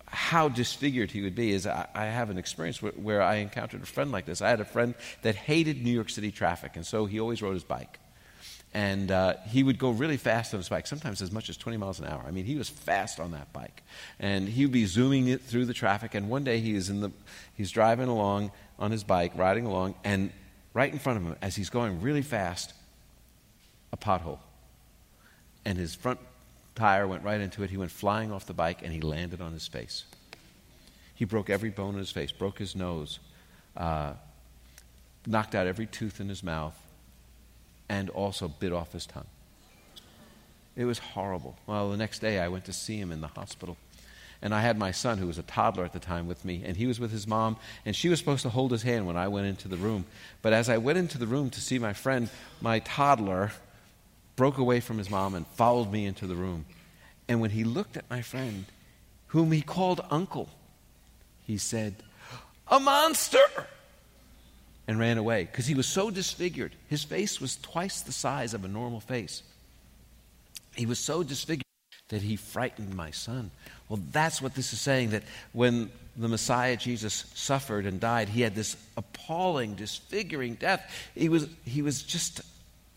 how 0.06 0.50
disfigured 0.50 1.12
he 1.12 1.22
would 1.22 1.36
be 1.36 1.52
is 1.52 1.66
I, 1.66 1.88
I 1.96 2.06
have 2.06 2.30
an 2.30 2.38
experience 2.38 2.82
where, 2.82 2.92
where 2.94 3.22
I 3.22 3.36
encountered 3.36 3.84
a 3.84 3.86
friend 3.86 4.12
like 4.12 4.26
this. 4.26 4.42
I 4.42 4.50
had 4.50 4.60
a 4.60 4.66
friend 4.66 4.96
that 5.22 5.36
hated 5.36 5.82
New 5.82 5.92
York 5.92 6.10
City 6.10 6.32
traffic, 6.32 6.76
and 6.76 6.86
so 6.86 7.06
he 7.06 7.20
always 7.20 7.42
rode 7.42 7.54
his 7.54 7.64
bike. 7.64 8.00
And 8.74 9.10
uh, 9.10 9.34
he 9.48 9.64
would 9.64 9.80
go 9.80 9.90
really 9.90 10.18
fast 10.18 10.54
on 10.54 10.60
his 10.60 10.70
bike, 10.70 10.86
sometimes 10.86 11.22
as 11.22 11.32
much 11.32 11.50
as 11.50 11.58
20 11.58 11.78
miles 11.78 12.00
an 12.00 12.06
hour. 12.06 12.24
I 12.28 12.32
mean, 12.32 12.46
he 12.46 12.56
was 12.56 12.70
fast 12.70 13.20
on 13.20 13.32
that 13.32 13.52
bike. 13.52 13.82
And 14.20 14.48
he 14.48 14.66
would 14.66 14.72
be 14.72 14.86
zooming 14.86 15.28
it 15.28 15.42
through 15.42 15.66
the 15.66 15.74
traffic. 15.74 16.14
And 16.14 16.30
one 16.30 16.44
day 16.44 16.60
he 16.60 16.76
is 16.76 16.90
in 16.90 17.02
the, 17.02 17.12
he's 17.56 17.72
driving 17.72 18.08
along 18.08 18.52
on 18.78 18.92
his 18.92 19.04
bike, 19.04 19.32
riding 19.36 19.66
along, 19.66 19.96
and 20.04 20.32
right 20.74 20.92
in 20.92 21.00
front 21.00 21.18
of 21.18 21.26
him, 21.26 21.36
as 21.42 21.56
he's 21.56 21.70
going 21.70 22.02
really 22.02 22.22
fast, 22.22 22.74
a 23.92 23.98
pothole. 23.98 24.40
And 25.66 25.78
his 25.78 25.96
front 25.96 26.20
tire 26.76 27.08
went 27.08 27.24
right 27.24 27.42
into 27.42 27.64
it. 27.64 27.70
He 27.70 27.78
went 27.78 27.92
flying 27.92 28.32
off 28.32 28.46
the 28.46 28.54
bike 28.54 28.82
and 28.84 28.94
he 28.94 29.02
landed 29.02 29.42
on 29.42 29.52
his 29.52 29.68
face. 29.68 30.06
He 31.16 31.26
broke 31.26 31.50
every 31.50 31.70
bone 31.70 31.94
in 31.94 32.00
his 32.00 32.12
face, 32.12 32.32
broke 32.32 32.58
his 32.60 32.76
nose, 32.76 33.20
uh, 33.76 34.14
knocked 35.28 35.54
out 35.54 35.68
every 35.68 35.86
tooth 35.86 36.22
in 36.22 36.30
his 36.30 36.42
mouth, 36.44 36.80
and 37.89 38.10
also 38.12 38.48
bit 38.48 38.72
off 38.72 38.93
his 38.93 39.05
tongue. 39.05 39.27
It 40.75 40.86
was 40.86 41.00
horrible. 41.00 41.58
Well, 41.67 41.89
the 41.89 41.98
next 41.98 42.19
day 42.19 42.39
I 42.39 42.48
went 42.48 42.65
to 42.65 42.74
see 42.74 42.98
him 42.98 43.12
in 43.12 43.19
the 43.19 43.27
hospital. 43.27 43.75
And 44.41 44.55
I 44.55 44.62
had 44.62 44.77
my 44.77 44.91
son, 44.91 45.17
who 45.17 45.27
was 45.27 45.38
a 45.38 45.43
toddler 45.43 45.84
at 45.84 45.91
the 45.91 46.00
time, 46.00 46.25
with 46.25 46.46
me, 46.46 46.63
and 46.65 46.77
he 46.77 46.88
was 46.88 46.98
with 46.98 47.12
his 47.12 47.27
mom, 47.27 47.58
and 47.86 47.93
she 47.93 48.08
was 48.08 48.19
supposed 48.19 48.43
to 48.43 48.50
hold 48.50 48.72
his 48.72 48.84
hand 48.84 49.05
when 49.05 49.17
I 49.17 49.27
went 49.27 49.48
into 49.48 49.67
the 49.67 49.75
room. 49.75 50.05
But 50.41 50.53
as 50.53 50.69
I 50.69 50.77
went 50.77 50.98
into 50.98 51.17
the 51.17 51.27
room 51.27 51.50
to 51.50 51.60
see 51.60 51.77
my 51.77 51.91
friend, 51.91 52.29
my 52.62 52.79
toddler 52.79 53.51
broke 54.38 54.58
away 54.58 54.79
from 54.79 54.98
his 54.98 55.10
mom 55.10 55.36
and 55.36 55.46
followed 55.46 55.91
me 55.91 56.05
into 56.05 56.25
the 56.25 56.36
room. 56.36 56.65
And 57.27 57.41
when 57.41 57.50
he 57.51 57.65
looked 57.65 57.98
at 57.98 58.10
my 58.10 58.22
friend, 58.22 58.65
whom 59.27 59.51
he 59.51 59.62
called 59.62 60.00
uncle, 60.10 60.48
he 61.46 61.58
said, 61.58 61.96
A 62.69 62.79
monster! 62.79 63.39
And 64.89 64.98
ran 64.98 65.19
away 65.19 65.43
because 65.43 65.67
he 65.67 65.75
was 65.75 65.86
so 65.86 66.10
disfigured. 66.10 66.72
His 66.88 67.03
face 67.03 67.39
was 67.39 67.58
twice 67.58 68.01
the 68.01 68.12
size 68.12 68.55
of 68.55 68.65
a 68.65 68.67
normal 68.67 69.00
face. 69.00 69.43
He 70.75 70.88
was 70.88 70.98
so 70.98 71.22
disfigured 71.22 71.63
that 72.08 72.24
he 72.24 72.36
frightened 72.36 72.96
my 72.96 73.12
son. 73.12 73.51
Well, 73.88 74.00
that's 74.12 74.41
what 74.41 74.55
this 74.55 74.74
is 74.74 74.81
saying 74.81 75.12
that 75.12 75.22
when 75.53 75.91
the 76.17 76.27
Messiah 76.27 76.75
Jesus 76.75 77.25
suffered 77.36 77.86
and 77.86 78.00
died, 78.00 78.29
he 78.29 78.41
had 78.41 78.55
this 78.55 78.75
appalling, 78.98 79.75
disfiguring 79.75 80.55
death. 80.55 80.84
He 81.13 81.29
was, 81.29 81.48
he 81.65 81.84
was 81.84 82.01
just 82.01 82.41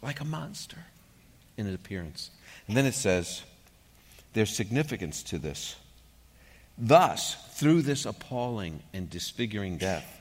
like 0.00 0.20
a 0.20 0.24
monster 0.24 0.78
in 1.58 1.66
his 1.66 1.74
appearance. 1.74 2.30
And 2.68 2.74
then 2.74 2.86
it 2.86 2.94
says, 2.94 3.42
there's 4.32 4.56
significance 4.56 5.22
to 5.24 5.36
this. 5.36 5.76
Thus, 6.78 7.34
through 7.50 7.82
this 7.82 8.06
appalling 8.06 8.80
and 8.94 9.10
disfiguring 9.10 9.76
death, 9.76 10.20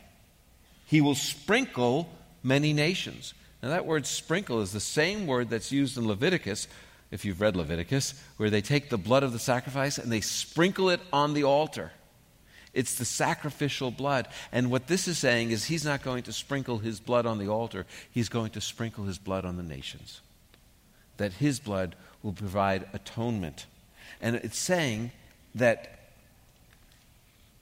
He 0.91 1.00
will 1.00 1.15
sprinkle 1.15 2.10
many 2.43 2.74
nations. 2.74 3.33
Now, 3.63 3.69
that 3.69 3.86
word 3.86 4.05
sprinkle 4.05 4.60
is 4.60 4.74
the 4.74 4.81
same 4.81 5.25
word 5.25 5.50
that's 5.50 5.71
used 5.71 5.98
in 5.98 6.05
Leviticus, 6.05 6.67
if 7.12 7.24
you've 7.24 7.39
read 7.39 7.55
Leviticus, 7.55 8.13
where 8.36 8.50
they 8.50 8.60
take 8.60 8.89
the 8.89 8.98
blood 8.98 9.24
of 9.24 9.31
the 9.31 9.39
sacrifice 9.39 9.98
and 9.98 10.12
they 10.12 10.19
sprinkle 10.19 10.89
it 10.89 11.00
on 11.13 11.33
the 11.33 11.45
altar. 11.45 11.93
It's 12.74 12.95
the 12.95 13.05
sacrificial 13.05 13.89
blood. 13.89 14.27
And 14.51 14.69
what 14.69 14.88
this 14.88 15.07
is 15.07 15.17
saying 15.17 15.51
is 15.51 15.63
he's 15.63 15.86
not 15.86 16.03
going 16.03 16.24
to 16.24 16.33
sprinkle 16.33 16.79
his 16.79 17.00
blood 17.00 17.25
on 17.25 17.38
the 17.38 17.48
altar, 17.48 17.86
he's 18.12 18.27
going 18.27 18.50
to 18.50 18.60
sprinkle 18.60 19.05
his 19.05 19.17
blood 19.17 19.45
on 19.45 19.55
the 19.55 19.63
nations. 19.63 20.19
That 21.15 21.31
his 21.31 21.62
blood 21.62 21.95
will 22.21 22.33
provide 22.33 22.89
atonement. 22.91 23.65
And 24.21 24.36
it's 24.36 24.57
saying 24.57 25.12
that 25.55 26.01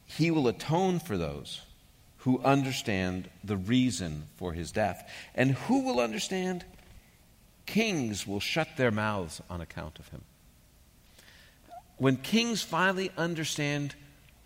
he 0.08 0.32
will 0.32 0.48
atone 0.48 0.98
for 0.98 1.16
those 1.16 1.62
who 2.20 2.42
understand 2.44 3.30
the 3.44 3.58
reason 3.58 4.24
for 4.36 4.54
his 4.54 4.72
death. 4.72 5.10
And 5.36 5.52
who 5.52 5.84
will 5.84 6.00
understand? 6.00 6.66
Kings 7.66 8.28
will 8.28 8.40
shut 8.40 8.70
their 8.78 8.92
mouths 8.92 9.42
on 9.50 9.62
account 9.62 10.00
of 10.00 10.08
him. 10.10 10.22
When 11.98 12.18
kings 12.18 12.62
finally 12.62 13.12
understand 13.18 13.96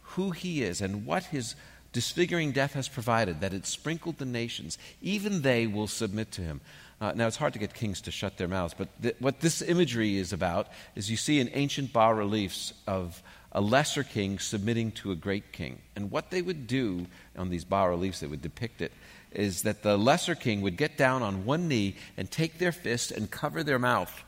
who 0.02 0.32
he 0.32 0.64
is 0.64 0.82
and 0.82 1.06
what 1.06 1.26
his 1.26 1.56
disfiguring 1.94 2.52
death 2.52 2.74
has 2.74 2.88
provided, 2.88 3.42
that 3.42 3.54
it 3.54 3.66
sprinkled 3.66 4.18
the 4.18 4.26
nations, 4.26 4.78
even 5.02 5.42
they 5.42 5.68
will 5.68 5.88
submit 5.88 6.32
to 6.32 6.42
him. 6.42 6.62
Uh, 7.00 7.12
now, 7.16 7.28
it's 7.28 7.38
hard 7.38 7.54
to 7.54 7.60
get 7.60 7.74
kings 7.74 8.02
to 8.02 8.12
shut 8.12 8.38
their 8.38 8.48
mouths, 8.48 8.74
but 8.78 8.88
th- 9.02 9.16
what 9.20 9.40
this 9.42 9.62
imagery 9.62 10.18
is 10.18 10.32
about 10.32 10.68
is 10.96 11.12
you 11.12 11.18
see 11.18 11.40
in 11.40 11.50
ancient 11.54 11.92
bas 11.92 12.16
reliefs 12.16 12.74
of 12.88 13.22
a 13.54 13.62
lesser 13.62 14.04
king 14.04 14.40
submitting 14.40 14.92
to 14.92 15.12
a 15.12 15.16
great 15.16 15.52
king. 15.52 15.80
And 15.96 16.12
what 16.12 16.32
they 16.32 16.42
would 16.42 16.68
do 16.68 17.06
on 17.38 17.50
these 17.50 17.64
bas 17.64 17.88
reliefs 17.88 18.20
that 18.20 18.30
would 18.30 18.42
depict 18.42 18.82
it 18.82 18.92
is 19.32 19.62
that 19.62 19.84
the 19.84 19.98
lesser 19.98 20.36
king 20.36 20.62
would 20.62 20.78
get 20.78 20.98
down 20.98 21.22
on 21.22 21.46
one 21.46 21.68
knee 21.68 21.96
and 22.18 22.30
take 22.30 22.58
their 22.58 22.72
fist 22.72 23.12
and 23.12 23.30
cover 23.30 23.64
their 23.64 23.80
mouth. 23.80 24.24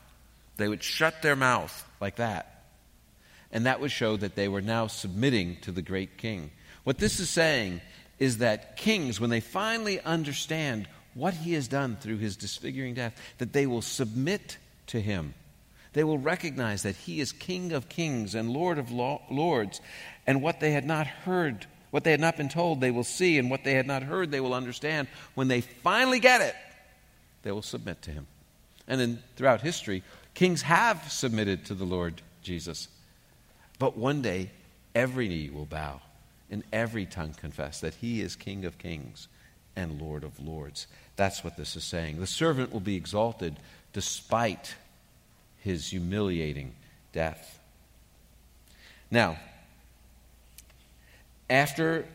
They 0.56 0.68
would 0.68 0.82
shut 0.82 1.22
their 1.22 1.36
mouth 1.36 1.88
like 2.00 2.16
that. 2.16 2.64
And 3.52 3.66
that 3.66 3.80
would 3.80 3.92
show 3.92 4.16
that 4.16 4.34
they 4.34 4.48
were 4.48 4.62
now 4.62 4.86
submitting 4.86 5.56
to 5.62 5.72
the 5.72 5.82
great 5.82 6.16
king. 6.16 6.50
What 6.84 6.98
this 6.98 7.20
is 7.20 7.30
saying 7.30 7.80
is 8.18 8.38
that 8.38 8.76
kings, 8.76 9.20
when 9.20 9.30
they 9.30 9.40
finally 9.40 10.00
understand 10.00 10.88
what 11.14 11.34
he 11.34 11.54
has 11.54 11.68
done 11.68 11.96
through 11.96 12.18
his 12.18 12.36
disfiguring 12.36 12.94
death, 12.94 13.20
that 13.38 13.52
they 13.52 13.66
will 13.66 13.82
submit 13.82 14.58
to 14.88 15.00
him. 15.00 15.34
They 15.96 16.04
will 16.04 16.18
recognize 16.18 16.82
that 16.82 16.94
he 16.94 17.20
is 17.20 17.32
King 17.32 17.72
of 17.72 17.88
kings 17.88 18.34
and 18.34 18.50
Lord 18.50 18.76
of 18.76 18.90
lords, 18.90 19.80
and 20.26 20.42
what 20.42 20.60
they 20.60 20.72
had 20.72 20.84
not 20.84 21.06
heard, 21.06 21.64
what 21.90 22.04
they 22.04 22.10
had 22.10 22.20
not 22.20 22.36
been 22.36 22.50
told, 22.50 22.82
they 22.82 22.90
will 22.90 23.02
see, 23.02 23.38
and 23.38 23.50
what 23.50 23.64
they 23.64 23.72
had 23.72 23.86
not 23.86 24.02
heard, 24.02 24.30
they 24.30 24.40
will 24.40 24.52
understand. 24.52 25.08
When 25.34 25.48
they 25.48 25.62
finally 25.62 26.20
get 26.20 26.42
it, 26.42 26.54
they 27.44 27.50
will 27.50 27.62
submit 27.62 28.02
to 28.02 28.10
him. 28.10 28.26
And 28.86 29.00
then 29.00 29.22
throughout 29.36 29.62
history, 29.62 30.02
kings 30.34 30.60
have 30.60 31.10
submitted 31.10 31.64
to 31.64 31.74
the 31.74 31.86
Lord 31.86 32.20
Jesus. 32.42 32.88
But 33.78 33.96
one 33.96 34.20
day, 34.20 34.50
every 34.94 35.28
knee 35.28 35.48
will 35.48 35.64
bow 35.64 36.02
and 36.50 36.62
every 36.74 37.06
tongue 37.06 37.32
confess 37.32 37.80
that 37.80 37.94
he 37.94 38.20
is 38.20 38.36
King 38.36 38.66
of 38.66 38.76
kings 38.76 39.28
and 39.74 39.98
Lord 39.98 40.24
of 40.24 40.38
lords. 40.46 40.88
That's 41.16 41.42
what 41.42 41.56
this 41.56 41.74
is 41.74 41.84
saying. 41.84 42.20
The 42.20 42.26
servant 42.26 42.70
will 42.70 42.80
be 42.80 42.96
exalted 42.96 43.56
despite 43.94 44.74
his 45.66 45.88
humiliating 45.90 46.74
death. 47.12 47.58
Now, 49.10 49.36
after 51.50 52.06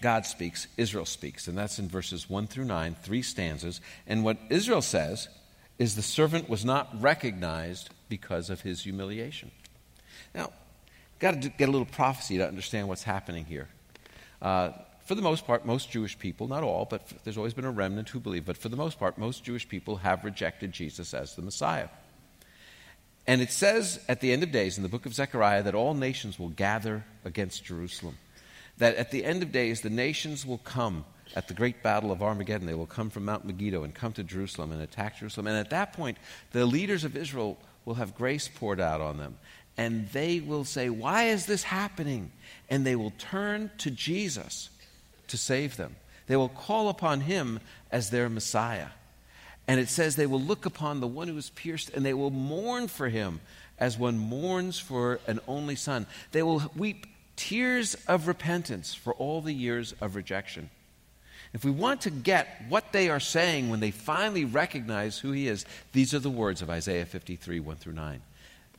God 0.00 0.26
speaks, 0.26 0.66
Israel 0.76 1.06
speaks, 1.06 1.48
and 1.48 1.56
that's 1.56 1.78
in 1.78 1.88
verses 1.88 2.28
1 2.28 2.46
through 2.46 2.66
9, 2.66 2.96
three 3.02 3.22
stanzas. 3.22 3.80
And 4.06 4.24
what 4.24 4.36
Israel 4.50 4.82
says 4.82 5.28
is 5.78 5.96
the 5.96 6.02
servant 6.02 6.48
was 6.48 6.64
not 6.64 6.88
recognized 7.00 7.90
because 8.08 8.50
of 8.50 8.60
his 8.60 8.82
humiliation. 8.82 9.50
Now, 10.34 10.52
got 11.18 11.40
to 11.42 11.48
get 11.48 11.68
a 11.68 11.72
little 11.72 11.86
prophecy 11.86 12.36
to 12.38 12.46
understand 12.46 12.88
what's 12.88 13.02
happening 13.02 13.46
here. 13.46 13.68
Uh, 14.42 14.70
for 15.06 15.14
the 15.14 15.22
most 15.22 15.46
part, 15.46 15.64
most 15.64 15.90
Jewish 15.90 16.18
people, 16.18 16.46
not 16.46 16.62
all, 16.62 16.84
but 16.84 17.10
there's 17.24 17.38
always 17.38 17.54
been 17.54 17.64
a 17.64 17.70
remnant 17.70 18.10
who 18.10 18.20
believe, 18.20 18.44
but 18.44 18.58
for 18.58 18.68
the 18.68 18.76
most 18.76 18.98
part, 18.98 19.16
most 19.16 19.44
Jewish 19.44 19.66
people 19.66 19.96
have 19.96 20.24
rejected 20.24 20.72
Jesus 20.72 21.14
as 21.14 21.34
the 21.34 21.40
Messiah. 21.40 21.88
And 23.28 23.42
it 23.42 23.52
says 23.52 24.00
at 24.08 24.20
the 24.20 24.32
end 24.32 24.42
of 24.42 24.50
days 24.50 24.78
in 24.78 24.82
the 24.82 24.88
book 24.88 25.04
of 25.04 25.14
Zechariah 25.14 25.62
that 25.64 25.74
all 25.74 25.92
nations 25.92 26.38
will 26.38 26.48
gather 26.48 27.04
against 27.26 27.62
Jerusalem. 27.62 28.16
That 28.78 28.96
at 28.96 29.10
the 29.10 29.24
end 29.24 29.42
of 29.42 29.52
days, 29.52 29.82
the 29.82 29.90
nations 29.90 30.46
will 30.46 30.58
come 30.58 31.04
at 31.36 31.46
the 31.46 31.52
great 31.52 31.82
battle 31.82 32.10
of 32.10 32.22
Armageddon. 32.22 32.66
They 32.66 32.72
will 32.72 32.86
come 32.86 33.10
from 33.10 33.26
Mount 33.26 33.44
Megiddo 33.44 33.84
and 33.84 33.94
come 33.94 34.14
to 34.14 34.24
Jerusalem 34.24 34.72
and 34.72 34.80
attack 34.80 35.18
Jerusalem. 35.18 35.46
And 35.46 35.58
at 35.58 35.70
that 35.70 35.92
point, 35.92 36.16
the 36.52 36.64
leaders 36.64 37.04
of 37.04 37.18
Israel 37.18 37.58
will 37.84 37.96
have 37.96 38.16
grace 38.16 38.48
poured 38.48 38.80
out 38.80 39.02
on 39.02 39.18
them 39.18 39.36
and 39.78 40.08
they 40.08 40.40
will 40.40 40.64
say, 40.64 40.90
Why 40.90 41.24
is 41.24 41.46
this 41.46 41.62
happening? 41.62 42.32
And 42.68 42.84
they 42.84 42.96
will 42.96 43.12
turn 43.16 43.70
to 43.78 43.90
Jesus 43.90 44.70
to 45.28 45.36
save 45.36 45.76
them. 45.76 45.96
They 46.26 46.36
will 46.36 46.48
call 46.48 46.88
upon 46.88 47.20
him 47.20 47.60
as 47.92 48.10
their 48.10 48.28
Messiah. 48.28 48.88
And 49.68 49.78
it 49.78 49.90
says 49.90 50.16
they 50.16 50.26
will 50.26 50.40
look 50.40 50.64
upon 50.64 51.00
the 51.00 51.06
one 51.06 51.28
who 51.28 51.36
is 51.36 51.50
pierced 51.50 51.90
and 51.90 52.04
they 52.04 52.14
will 52.14 52.30
mourn 52.30 52.88
for 52.88 53.08
him 53.08 53.40
as 53.78 53.98
one 53.98 54.18
mourns 54.18 54.78
for 54.78 55.20
an 55.26 55.40
only 55.46 55.76
son. 55.76 56.06
They 56.32 56.42
will 56.42 56.72
weep 56.74 57.06
tears 57.36 57.94
of 58.08 58.26
repentance 58.26 58.94
for 58.94 59.12
all 59.14 59.42
the 59.42 59.52
years 59.52 59.94
of 60.00 60.16
rejection. 60.16 60.70
If 61.52 61.64
we 61.64 61.70
want 61.70 62.02
to 62.02 62.10
get 62.10 62.64
what 62.68 62.92
they 62.92 63.10
are 63.10 63.20
saying 63.20 63.68
when 63.68 63.80
they 63.80 63.90
finally 63.90 64.44
recognize 64.44 65.18
who 65.18 65.32
he 65.32 65.48
is, 65.48 65.64
these 65.92 66.14
are 66.14 66.18
the 66.18 66.30
words 66.30 66.62
of 66.62 66.70
Isaiah 66.70 67.06
53 67.06 67.60
1 67.60 67.76
through 67.76 67.92
9. 67.92 68.20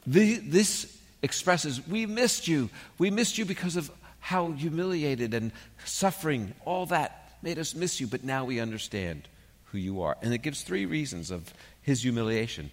The, 0.07 0.35
this 0.37 0.97
expresses, 1.21 1.85
We 1.87 2.05
missed 2.05 2.47
you. 2.47 2.69
We 2.97 3.11
missed 3.11 3.37
you 3.37 3.45
because 3.45 3.75
of 3.75 3.91
how 4.19 4.51
humiliated 4.51 5.33
and 5.33 5.51
suffering, 5.85 6.53
all 6.65 6.85
that 6.87 7.37
made 7.41 7.57
us 7.57 7.73
miss 7.73 7.99
you, 7.99 8.07
but 8.07 8.23
now 8.23 8.45
we 8.45 8.59
understand 8.59 9.27
who 9.71 9.77
you 9.77 10.01
are. 10.01 10.17
And 10.21 10.33
it 10.33 10.39
gives 10.39 10.63
three 10.63 10.85
reasons 10.85 11.31
of 11.31 11.53
his 11.81 12.01
humiliation 12.01 12.71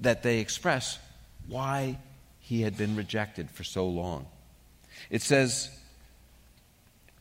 that 0.00 0.22
they 0.22 0.38
express 0.38 0.98
why 1.46 1.98
he 2.40 2.62
had 2.62 2.76
been 2.76 2.96
rejected 2.96 3.50
for 3.50 3.64
so 3.64 3.86
long. 3.86 4.26
It 5.10 5.22
says 5.22 5.70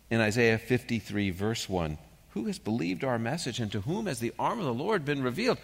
in 0.10 0.22
Isaiah 0.22 0.57
53, 0.57 1.31
verse 1.31 1.67
1 1.67 1.98
Who 2.29 2.46
has 2.46 2.60
believed 2.60 3.03
our 3.03 3.19
message, 3.19 3.60
and 3.60 3.72
to 3.72 3.81
whom 3.81 4.05
has 4.05 4.19
the 4.19 4.34
arm 4.38 4.60
of 4.60 4.65
the 4.65 4.74
Lord 4.74 5.05
been 5.05 5.24
revealed? 5.24 5.57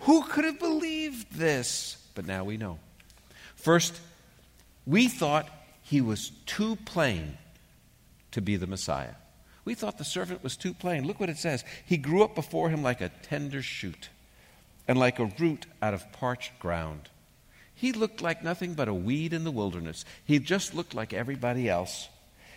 Who 0.00 0.22
could 0.22 0.44
have 0.44 0.58
believed 0.58 1.32
this? 1.32 1.96
But 2.14 2.26
now 2.26 2.44
we 2.44 2.56
know. 2.56 2.78
First, 3.56 4.00
we 4.86 5.08
thought 5.08 5.48
he 5.82 6.00
was 6.00 6.30
too 6.46 6.76
plain 6.84 7.36
to 8.32 8.40
be 8.40 8.56
the 8.56 8.66
Messiah. 8.66 9.14
We 9.70 9.76
thought 9.76 9.98
the 9.98 10.04
servant 10.04 10.42
was 10.42 10.56
too 10.56 10.74
plain. 10.74 11.06
Look 11.06 11.20
what 11.20 11.28
it 11.28 11.38
says. 11.38 11.62
He 11.86 11.96
grew 11.96 12.24
up 12.24 12.34
before 12.34 12.70
him 12.70 12.82
like 12.82 13.00
a 13.00 13.12
tender 13.22 13.62
shoot 13.62 14.08
and 14.88 14.98
like 14.98 15.20
a 15.20 15.30
root 15.38 15.66
out 15.80 15.94
of 15.94 16.10
parched 16.10 16.58
ground. 16.58 17.08
He 17.72 17.92
looked 17.92 18.20
like 18.20 18.42
nothing 18.42 18.74
but 18.74 18.88
a 18.88 18.92
weed 18.92 19.32
in 19.32 19.44
the 19.44 19.52
wilderness. 19.52 20.04
He 20.24 20.40
just 20.40 20.74
looked 20.74 20.92
like 20.92 21.12
everybody 21.12 21.68
else. 21.68 22.08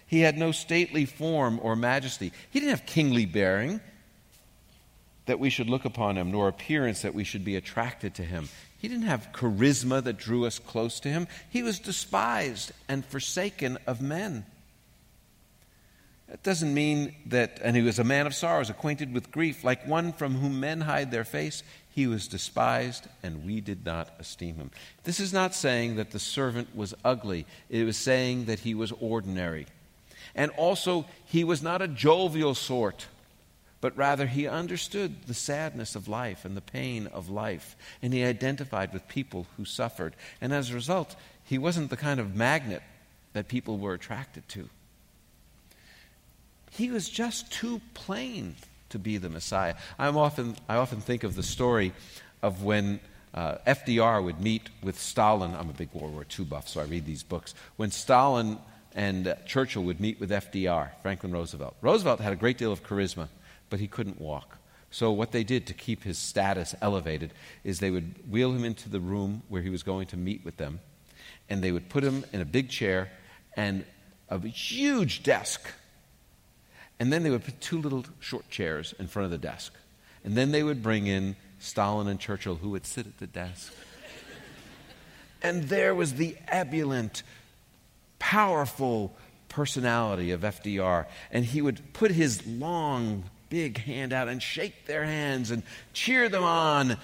He 0.08 0.22
had 0.22 0.40
no 0.40 0.52
stately 0.52 1.06
form 1.06 1.60
or 1.62 1.76
majesty. 1.76 2.32
He 2.50 2.60
didn't 2.60 2.72
have 2.72 2.88
kingly 2.88 3.28
bearing 3.28 3.80
that 5.28 5.40
we 5.40 5.52
should 5.52 5.70
look 5.70 5.86
upon 5.86 6.18
him, 6.18 6.32
nor 6.32 6.48
appearance 6.48 7.04
that 7.04 7.14
we 7.14 7.24
should 7.24 7.46
be 7.46 7.56
attracted 7.56 8.16
to 8.16 8.24
him. 8.24 8.50
He 8.80 8.88
didn't 8.88 9.06
have 9.06 9.30
charisma 9.34 10.04
that 10.04 10.18
drew 10.18 10.48
us 10.48 10.58
close 10.58 11.00
to 11.02 11.10
him. 11.10 11.28
He 11.52 11.62
was 11.62 11.78
despised 11.78 12.72
and 12.90 13.06
forsaken 13.06 13.78
of 13.86 14.02
men. 14.02 14.48
That 16.30 16.44
doesn't 16.44 16.74
mean 16.74 17.16
that, 17.28 17.60
and 17.64 17.76
he 17.76 17.82
was 17.82 18.00
a 18.00 18.04
man 18.04 18.26
of 18.26 18.34
sorrows, 18.34 18.70
acquainted 18.70 19.14
with 19.14 19.32
grief, 19.32 19.64
like 19.64 19.88
one 19.88 20.14
from 20.14 20.36
whom 20.36 20.60
men 20.60 20.82
hide 20.82 21.12
their 21.12 21.26
face. 21.26 21.64
He 21.90 22.08
was 22.08 22.28
despised, 22.28 23.08
and 23.22 23.46
we 23.46 23.62
did 23.62 23.86
not 23.86 24.14
esteem 24.20 24.56
him. 24.56 24.72
This 25.04 25.20
is 25.20 25.34
not 25.34 25.54
saying 25.54 25.98
that 25.98 26.12
the 26.12 26.20
servant 26.20 26.76
was 26.76 26.96
ugly, 27.04 27.46
it 27.70 27.84
was 27.84 27.98
saying 27.98 28.46
that 28.46 28.60
he 28.60 28.74
was 28.74 28.92
ordinary. 28.94 29.68
And 30.34 30.50
also, 30.52 31.06
he 31.26 31.44
was 31.44 31.62
not 31.62 31.82
a 31.82 31.88
jovial 31.88 32.56
sort 32.56 33.08
but 33.84 33.98
rather 33.98 34.28
he 34.28 34.48
understood 34.48 35.14
the 35.28 35.34
sadness 35.34 35.94
of 35.94 36.08
life 36.08 36.46
and 36.46 36.56
the 36.56 36.62
pain 36.62 37.06
of 37.08 37.30
life, 37.30 37.76
and 38.02 38.14
he 38.14 38.24
identified 38.24 38.94
with 38.94 39.06
people 39.10 39.46
who 39.58 39.66
suffered. 39.66 40.16
And 40.40 40.54
as 40.54 40.70
a 40.70 40.74
result, 40.74 41.18
he 41.44 41.58
wasn't 41.58 41.90
the 41.90 41.98
kind 41.98 42.22
of 42.22 42.34
magnet 42.34 42.82
that 43.34 43.50
people 43.50 43.78
were 43.78 43.94
attracted 43.94 44.48
to. 44.48 44.70
He 46.74 46.90
was 46.90 47.10
just 47.10 47.52
too 47.52 47.82
plain 47.94 48.56
to 48.90 49.00
be 49.00 49.18
the 49.18 49.30
Messiah. 49.30 49.76
I'm 49.98 50.18
often, 50.18 50.56
I 50.68 50.76
often 50.76 51.02
think 51.02 51.24
of 51.24 51.36
the 51.36 51.44
story 51.44 51.94
of 52.42 52.64
when 52.64 53.00
uh, 53.34 53.56
FDR 53.66 54.24
would 54.24 54.42
meet 54.42 54.70
with 54.82 55.00
Stalin. 55.00 55.56
I'm 55.56 55.70
a 55.70 55.74
big 55.74 55.92
World 55.94 56.14
War 56.14 56.26
II 56.38 56.46
buff, 56.46 56.68
so 56.68 56.82
I 56.82 56.86
read 56.86 57.06
these 57.06 57.24
books. 57.24 57.56
When 57.78 57.92
Stalin 57.92 58.60
and 58.96 59.28
uh, 59.28 59.36
Churchill 59.46 59.84
would 59.84 60.00
meet 60.00 60.20
with 60.20 60.30
FDR, 60.30 60.90
Franklin 61.02 61.32
Roosevelt. 61.32 61.76
Roosevelt 61.82 62.20
had 62.20 62.34
a 62.34 62.36
great 62.36 62.58
deal 62.58 62.72
of 62.72 62.84
charisma 62.84 63.28
but 63.74 63.80
he 63.80 63.88
couldn't 63.88 64.22
walk. 64.22 64.60
So, 64.92 65.12
what 65.12 65.32
they 65.32 65.44
did 65.44 65.66
to 65.66 65.74
keep 65.74 66.04
his 66.04 66.20
status 66.20 66.76
elevated 66.80 67.34
is 67.64 67.80
they 67.80 67.90
would 67.90 68.14
wheel 68.30 68.52
him 68.52 68.64
into 68.64 68.88
the 68.88 69.00
room 69.00 69.42
where 69.50 69.64
he 69.64 69.72
was 69.72 69.82
going 69.82 70.06
to 70.10 70.16
meet 70.16 70.46
with 70.46 70.58
them, 70.58 70.80
and 71.50 71.64
they 71.64 71.72
would 71.72 71.90
put 71.90 72.04
him 72.04 72.24
in 72.32 72.40
a 72.40 72.46
big 72.46 72.70
chair 72.70 73.10
and 73.56 73.84
a 74.30 74.38
huge 74.48 75.24
desk. 75.24 75.68
And 77.00 77.12
then 77.12 77.24
they 77.24 77.30
would 77.30 77.44
put 77.44 77.60
two 77.60 77.82
little 77.82 78.06
short 78.20 78.50
chairs 78.50 78.94
in 79.00 79.08
front 79.08 79.26
of 79.26 79.32
the 79.32 79.38
desk. 79.38 79.74
And 80.24 80.36
then 80.36 80.52
they 80.52 80.64
would 80.64 80.82
bring 80.82 81.08
in 81.08 81.36
Stalin 81.60 82.08
and 82.08 82.20
Churchill, 82.20 82.56
who 82.56 82.70
would 82.72 82.86
sit 82.86 83.08
at 83.08 83.18
the 83.18 83.28
desk. 83.28 83.74
and 85.42 85.64
there 85.64 85.94
was 85.96 86.16
the 86.16 86.38
ebullient, 86.48 87.24
powerful 88.20 89.14
personality 89.50 90.32
of 90.32 90.42
FDR. 90.42 91.06
And 91.32 91.46
he 91.46 91.62
would 91.62 91.94
put 91.94 92.12
his 92.12 92.46
long, 92.46 93.24
big 93.50 93.78
hand 93.80 94.14
out 94.14 94.28
and 94.28 94.42
shake 94.42 94.86
their 94.86 95.04
hands 95.04 95.52
and 95.52 95.64
cheer 95.94 96.30
them 96.30 96.44
on. 96.44 96.98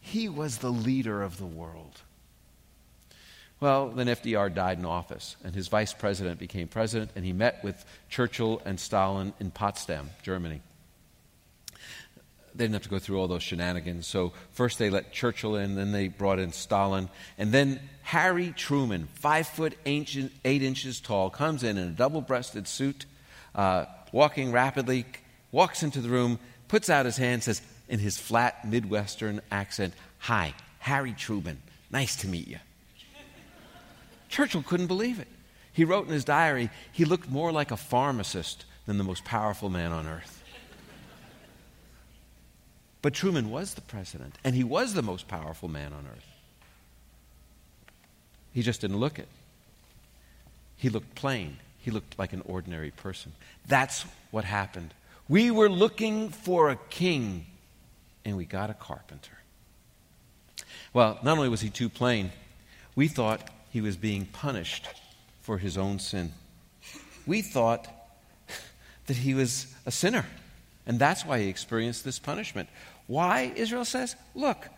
He 0.00 0.28
was 0.28 0.58
the 0.58 0.70
leader 0.70 1.22
of 1.22 1.38
the 1.38 1.46
world. 1.46 2.02
Well, 3.58 3.88
then 3.88 4.06
FDR 4.08 4.54
died 4.54 4.78
in 4.78 4.84
office, 4.84 5.36
and 5.42 5.54
his 5.54 5.68
vice 5.68 5.94
president 5.94 6.38
became 6.38 6.68
president, 6.68 7.12
and 7.16 7.24
he 7.24 7.32
met 7.32 7.64
with 7.64 7.84
Churchill 8.10 8.60
and 8.66 8.78
Stalin 8.78 9.32
in 9.40 9.50
Potsdam, 9.50 10.10
Germany. 10.22 10.60
They 12.54 12.64
didn't 12.64 12.74
have 12.74 12.82
to 12.82 12.88
go 12.90 12.98
through 12.98 13.18
all 13.18 13.28
those 13.28 13.42
shenanigans. 13.42 14.06
So, 14.06 14.32
first 14.52 14.78
they 14.78 14.90
let 14.90 15.12
Churchill 15.12 15.56
in, 15.56 15.74
then 15.74 15.92
they 15.92 16.08
brought 16.08 16.38
in 16.38 16.52
Stalin, 16.52 17.08
and 17.38 17.50
then 17.50 17.80
Harry 18.02 18.52
Truman, 18.56 19.08
five 19.14 19.46
foot 19.46 19.74
eight 19.86 20.14
inches 20.44 21.00
tall, 21.00 21.30
comes 21.30 21.62
in 21.62 21.78
in 21.78 21.88
a 21.88 21.92
double 21.92 22.20
breasted 22.20 22.68
suit, 22.68 23.06
uh, 23.54 23.86
walking 24.12 24.52
rapidly, 24.52 25.06
walks 25.50 25.82
into 25.82 26.02
the 26.02 26.10
room, 26.10 26.38
puts 26.68 26.90
out 26.90 27.06
his 27.06 27.16
hand, 27.16 27.42
says 27.42 27.62
in 27.88 28.00
his 28.00 28.18
flat 28.18 28.66
Midwestern 28.66 29.40
accent, 29.50 29.94
Hi, 30.18 30.54
Harry 30.78 31.12
Truman. 31.12 31.62
Nice 31.90 32.16
to 32.16 32.28
meet 32.28 32.48
you. 32.48 32.58
Churchill 34.28 34.62
couldn't 34.62 34.86
believe 34.86 35.18
it. 35.18 35.28
He 35.72 35.84
wrote 35.84 36.06
in 36.06 36.12
his 36.12 36.24
diary, 36.24 36.70
he 36.92 37.04
looked 37.04 37.28
more 37.28 37.52
like 37.52 37.70
a 37.70 37.76
pharmacist 37.76 38.64
than 38.86 38.98
the 38.98 39.04
most 39.04 39.24
powerful 39.24 39.68
man 39.68 39.92
on 39.92 40.06
earth. 40.06 40.42
But 43.02 43.14
Truman 43.14 43.50
was 43.50 43.74
the 43.74 43.82
president, 43.82 44.36
and 44.42 44.54
he 44.54 44.64
was 44.64 44.94
the 44.94 45.02
most 45.02 45.28
powerful 45.28 45.68
man 45.68 45.92
on 45.92 46.06
earth. 46.06 46.26
He 48.52 48.62
just 48.62 48.80
didn't 48.80 48.98
look 48.98 49.18
it. 49.18 49.28
He 50.76 50.88
looked 50.88 51.14
plain. 51.14 51.58
He 51.78 51.90
looked 51.90 52.18
like 52.18 52.32
an 52.32 52.42
ordinary 52.46 52.90
person. 52.90 53.32
That's 53.66 54.04
what 54.30 54.44
happened 54.44 54.94
we 55.28 55.50
were 55.50 55.68
looking 55.68 56.28
for 56.28 56.70
a 56.70 56.76
king, 56.76 57.46
and 58.24 58.36
we 58.36 58.44
got 58.44 58.70
a 58.70 58.74
carpenter. 58.74 59.38
Well, 60.92 61.18
not 61.22 61.36
only 61.36 61.48
was 61.48 61.60
he 61.60 61.70
too 61.70 61.88
plain, 61.88 62.30
we 62.94 63.08
thought 63.08 63.50
he 63.76 63.82
was 63.82 63.98
being 63.98 64.24
punished 64.24 64.88
for 65.42 65.58
his 65.58 65.76
own 65.76 65.98
sin. 65.98 66.32
We 67.26 67.42
thought 67.42 67.86
that 69.06 69.18
he 69.18 69.34
was 69.34 69.66
a 69.84 69.90
sinner, 69.90 70.24
and 70.86 70.98
that's 70.98 71.26
why 71.26 71.40
he 71.40 71.48
experienced 71.48 72.02
this 72.02 72.18
punishment. 72.18 72.70
Why? 73.06 73.52
Israel 73.54 73.84
says, 73.84 74.16
Look, 74.34 74.70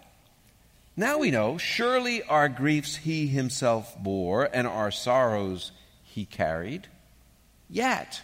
now 0.96 1.18
we 1.18 1.30
know, 1.30 1.58
surely 1.58 2.24
our 2.24 2.48
griefs 2.48 2.96
he 2.96 3.28
himself 3.28 3.96
bore, 4.02 4.50
and 4.52 4.66
our 4.66 4.90
sorrows 4.90 5.70
he 6.02 6.24
carried. 6.24 6.88
Yet, 7.70 8.20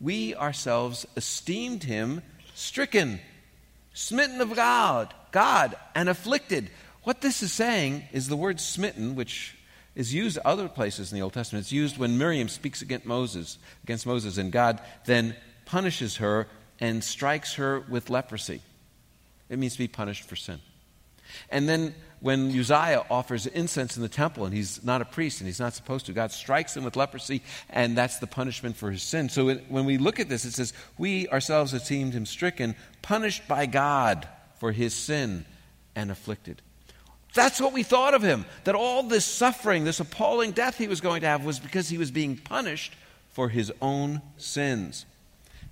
we 0.00 0.36
ourselves 0.36 1.04
esteemed 1.16 1.82
him 1.82 2.22
stricken, 2.54 3.18
smitten 3.92 4.40
of 4.40 4.54
God, 4.54 5.12
God, 5.32 5.74
and 5.96 6.08
afflicted. 6.08 6.70
What 7.02 7.22
this 7.22 7.42
is 7.42 7.52
saying 7.52 8.04
is 8.12 8.28
the 8.28 8.36
word 8.36 8.60
smitten, 8.60 9.16
which 9.16 9.56
is 9.94 10.12
used 10.12 10.38
other 10.44 10.68
places 10.68 11.12
in 11.12 11.18
the 11.18 11.22
Old 11.22 11.32
Testament. 11.32 11.64
It's 11.64 11.72
used 11.72 11.98
when 11.98 12.18
Miriam 12.18 12.48
speaks 12.48 12.82
against 12.82 13.06
Moses, 13.06 13.58
against 13.84 14.06
Moses, 14.06 14.38
and 14.38 14.50
God 14.50 14.80
then 15.06 15.36
punishes 15.64 16.16
her 16.16 16.46
and 16.80 17.02
strikes 17.02 17.54
her 17.54 17.80
with 17.80 18.10
leprosy. 18.10 18.60
It 19.48 19.58
means 19.58 19.74
to 19.74 19.78
be 19.78 19.88
punished 19.88 20.24
for 20.24 20.36
sin. 20.36 20.58
And 21.50 21.68
then 21.68 21.94
when 22.20 22.58
Uzziah 22.58 23.04
offers 23.10 23.46
incense 23.46 23.96
in 23.96 24.02
the 24.02 24.08
temple 24.08 24.44
and 24.44 24.54
he's 24.54 24.82
not 24.82 25.02
a 25.02 25.04
priest 25.04 25.40
and 25.40 25.46
he's 25.46 25.60
not 25.60 25.74
supposed 25.74 26.06
to, 26.06 26.12
God 26.12 26.32
strikes 26.32 26.76
him 26.76 26.84
with 26.84 26.96
leprosy 26.96 27.42
and 27.70 27.96
that's 27.96 28.18
the 28.18 28.26
punishment 28.26 28.76
for 28.76 28.90
his 28.90 29.02
sin. 29.02 29.28
So 29.28 29.54
when 29.54 29.84
we 29.84 29.98
look 29.98 30.20
at 30.20 30.28
this, 30.28 30.44
it 30.44 30.52
says, 30.52 30.72
We 30.98 31.28
ourselves 31.28 31.74
esteemed 31.74 32.14
him 32.14 32.26
stricken, 32.26 32.76
punished 33.02 33.46
by 33.46 33.66
God 33.66 34.28
for 34.58 34.72
his 34.72 34.94
sin, 34.94 35.44
and 35.94 36.10
afflicted. 36.10 36.62
That's 37.34 37.60
what 37.60 37.72
we 37.72 37.82
thought 37.82 38.14
of 38.14 38.22
him. 38.22 38.46
That 38.62 38.76
all 38.76 39.02
this 39.02 39.24
suffering, 39.24 39.84
this 39.84 40.00
appalling 40.00 40.52
death 40.52 40.78
he 40.78 40.88
was 40.88 41.00
going 41.00 41.20
to 41.22 41.26
have, 41.26 41.44
was 41.44 41.58
because 41.58 41.88
he 41.88 41.98
was 41.98 42.10
being 42.10 42.36
punished 42.36 42.94
for 43.32 43.48
his 43.48 43.72
own 43.82 44.22
sins. 44.38 45.04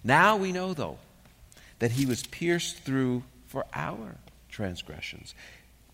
Now 0.05 0.37
we 0.37 0.51
know, 0.51 0.75
though, 0.75 0.98
that 1.79 1.92
he 1.92 2.05
was 2.05 2.25
pierced 2.27 2.79
through 2.79 3.22
for 3.46 3.64
our 3.72 4.16
transgressions. 4.48 5.35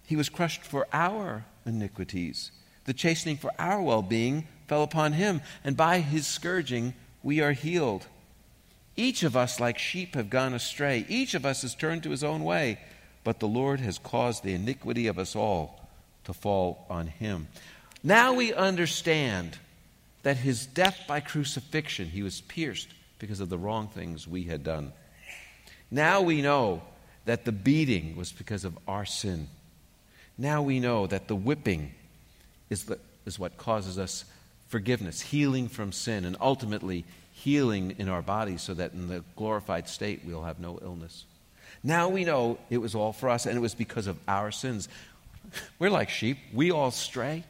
He 0.07 0.17
was 0.17 0.31
crushed 0.31 0.63
for 0.63 0.87
our 0.93 1.45
iniquities. 1.67 2.51
The 2.87 2.95
chastening 2.95 3.37
for 3.37 3.53
our 3.59 3.83
well 3.83 4.01
being 4.01 4.49
fell 4.67 4.83
upon 4.83 5.13
him, 5.13 5.43
and 5.63 5.77
by 5.77 6.01
his 6.01 6.27
scourging 6.27 6.95
we 7.23 7.41
are 7.41 7.53
healed. 7.53 8.07
Each 8.97 9.23
of 9.23 9.37
us, 9.37 9.61
like 9.61 9.79
sheep, 9.79 10.15
have 10.15 10.31
gone 10.31 10.55
astray. 10.55 11.05
Each 11.09 11.35
of 11.35 11.45
us 11.45 11.63
has 11.63 11.75
turned 11.75 12.03
to 12.05 12.11
his 12.11 12.25
own 12.25 12.43
way, 12.43 12.79
but 13.29 13.41
the 13.41 13.47
Lord 13.47 13.79
has 13.81 13.99
caused 13.99 14.43
the 14.43 14.55
iniquity 14.55 15.07
of 15.07 15.19
us 15.19 15.37
all 15.37 15.87
to 16.25 16.33
fall 16.33 16.87
on 16.89 17.07
him. 17.07 17.47
Now 18.03 18.33
we 18.33 18.55
understand 18.55 19.59
that 20.23 20.39
his 20.39 20.65
death 20.65 21.01
by 21.07 21.21
crucifixion, 21.21 22.09
he 22.09 22.23
was 22.23 22.41
pierced 22.41 22.89
because 23.19 23.41
of 23.41 23.51
the 23.51 23.59
wrong 23.59 23.89
things 23.89 24.27
we 24.27 24.45
had 24.45 24.65
done. 24.65 24.95
Now 25.91 26.23
we 26.23 26.41
know 26.41 26.81
that 27.27 27.45
the 27.45 27.53
beating 27.53 28.17
was 28.17 28.33
because 28.33 28.65
of 28.65 28.79
our 28.89 29.05
sin. 29.05 29.49
Now 30.39 30.63
we 30.63 30.81
know 30.81 31.07
that 31.07 31.29
the 31.29 31.37
whipping 31.37 31.93
is, 32.71 32.85
the, 32.85 32.99
is 33.27 33.39
what 33.39 33.59
causes 33.59 33.99
us 33.99 34.25
forgiveness, 34.69 35.21
healing 35.21 35.69
from 35.69 35.93
sin, 35.93 36.25
and 36.25 36.35
ultimately 36.41 37.05
healing 37.33 37.95
in 37.99 38.09
our 38.09 38.23
bodies 38.23 38.63
so 38.63 38.73
that 38.73 38.95
in 38.95 39.09
the 39.09 39.23
glorified 39.37 39.87
state 39.87 40.23
we'll 40.25 40.45
have 40.45 40.59
no 40.61 40.79
illness. 40.81 41.27
Now 41.83 42.09
we 42.09 42.25
know 42.25 42.59
it 42.71 42.79
was 42.79 42.95
all 42.95 43.13
for 43.13 43.29
us, 43.29 43.47
and 43.47 43.57
it 43.57 43.61
was 43.61 43.75
because 43.75 44.07
of 44.07 44.17
our 44.27 44.51
sins. 44.51 44.89
We're 45.79 45.91
like 45.91 46.11
sheep, 46.11 46.39
we 46.53 46.71
all 46.71 46.91
stray. 46.91 47.45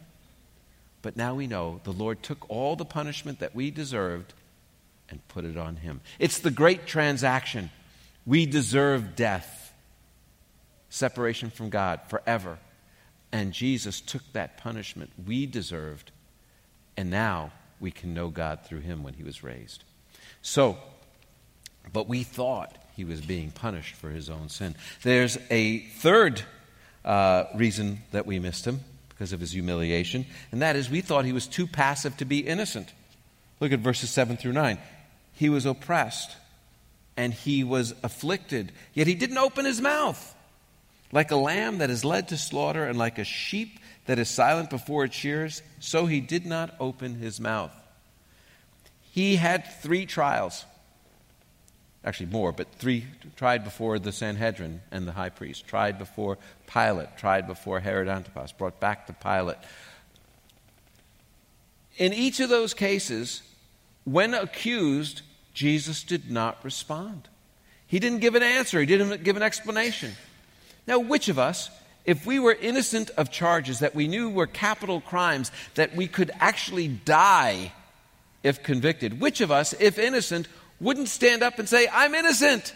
But 1.02 1.16
now 1.16 1.35
we 1.35 1.46
know 1.46 1.81
the 1.85 1.92
Lord 1.92 2.22
took 2.22 2.50
all 2.50 2.76
the 2.76 2.85
punishment 2.85 3.38
that 3.38 3.54
we 3.54 3.70
deserved 3.70 4.35
and 5.11 5.26
put 5.28 5.44
it 5.44 5.57
on 5.57 5.76
him. 5.76 6.00
It's 6.18 6.40
the 6.40 6.50
great 6.50 6.87
transaction. 6.87 7.70
We 8.26 8.46
deserve 8.46 9.16
death, 9.16 9.72
separation 10.90 11.50
from 11.50 11.70
God 11.70 12.00
forever. 12.09 12.59
And 13.33 13.52
Jesus 13.52 14.00
took 14.00 14.22
that 14.33 14.59
punishment 14.59 15.11
we 15.26 15.46
deserved, 15.46 16.11
and 16.96 17.11
now 17.11 17.52
we 17.81 17.90
can 17.90 18.14
know 18.14 18.28
God 18.28 18.61
through 18.64 18.81
him 18.81 19.02
when 19.02 19.14
he 19.14 19.22
was 19.22 19.42
raised. 19.42 19.85
So, 20.42 20.78
but 21.92 22.09
we 22.09 22.22
thought 22.22 22.76
he 22.99 23.05
was 23.05 23.21
being 23.21 23.53
punished 23.53 23.95
for 23.95 24.11
his 24.11 24.29
own 24.29 24.49
sin. 24.49 24.75
There's 25.05 25.39
a 25.51 25.79
third 25.79 26.43
uh, 27.05 27.45
reason 27.55 28.01
that 28.11 28.27
we 28.27 28.41
missed 28.41 28.67
him 28.67 28.81
because 29.09 29.33
of 29.33 29.39
his 29.39 29.53
humiliation, 29.53 30.27
and 30.51 30.63
that 30.63 30.75
is 30.75 30.91
we 30.91 31.01
thought 31.01 31.25
he 31.25 31.33
was 31.33 31.47
too 31.47 31.69
passive 31.69 32.17
to 32.17 32.25
be 32.25 32.41
innocent. 32.41 32.93
Look 33.61 33.71
at 33.71 33.79
verses 33.79 34.11
7 34.11 34.37
through 34.37 34.55
9. 34.55 34.79
He 35.35 35.49
was 35.49 35.65
oppressed 35.65 36.35
and 37.17 37.33
he 37.33 37.63
was 37.63 37.95
afflicted, 38.03 38.73
yet 38.95 39.07
he 39.07 39.15
didn't 39.15 39.39
open 39.39 39.65
his 39.65 39.81
mouth. 39.81 40.35
Like 41.13 41.31
a 41.31 41.37
lamb 41.37 41.79
that 41.79 41.91
is 41.91 42.05
led 42.05 42.29
to 42.29 42.37
slaughter, 42.37 42.85
and 42.85 42.99
like 42.99 43.19
a 43.21 43.25
sheep 43.25 43.79
that 44.07 44.19
is 44.19 44.29
silent 44.29 44.71
before 44.71 45.05
its 45.05 45.15
shears, 45.15 45.63
so 45.79 46.07
he 46.07 46.21
did 46.21 46.47
not 46.47 46.75
open 46.81 47.15
his 47.15 47.39
mouth. 47.39 47.71
He 49.13 49.37
had 49.37 49.65
three 49.83 50.05
trials. 50.05 50.65
Actually, 52.05 52.27
more, 52.27 52.53
but 52.53 52.73
three 52.75 53.05
tried 53.37 53.65
before 53.65 53.99
the 53.99 54.13
Sanhedrin 54.13 54.81
and 54.91 55.07
the 55.07 55.13
high 55.13 55.29
priest, 55.31 55.67
tried 55.67 55.99
before 55.99 56.39
Pilate, 56.73 57.17
tried 57.17 57.47
before 57.47 57.81
Herod 57.81 58.09
Antipas, 58.09 58.53
brought 58.53 58.79
back 58.79 59.07
to 59.09 59.13
Pilate. 59.13 59.59
In 61.97 62.13
each 62.13 62.39
of 62.39 62.49
those 62.49 62.73
cases, 62.73 63.43
when 64.05 64.33
accused, 64.33 65.23
Jesus 65.53 66.05
did 66.05 66.31
not 66.31 66.65
respond. 66.65 67.29
He 67.89 67.99
didn't 67.99 68.21
give 68.21 68.37
an 68.37 68.45
answer, 68.45 68.79
he 68.79 68.87
didn't 68.87 69.25
give 69.25 69.37
an 69.37 69.43
explanation. 69.43 70.13
Now, 70.87 71.01
which 71.01 71.29
of 71.29 71.39
us, 71.39 71.69
if 72.05 72.25
we 72.25 72.39
were 72.39 72.55
innocent 72.55 73.11
of 73.11 73.31
charges 73.31 73.81
that 73.81 73.95
we 73.95 74.07
knew 74.07 74.31
were 74.31 74.47
capital 74.47 75.01
crimes, 75.01 75.51
that 75.75 75.97
we 75.97 76.07
could 76.07 76.31
actually 76.39 76.89
die 76.89 77.73
if 78.43 78.63
convicted, 78.63 79.21
which 79.21 79.41
of 79.41 79.51
us, 79.51 79.75
if 79.75 79.99
innocent, 79.99 80.47
wouldn't 80.81 81.09
stand 81.09 81.43
up 81.43 81.59
and 81.59 81.69
say, 81.69 81.88
I'm 81.93 82.14
innocent. 82.14 82.75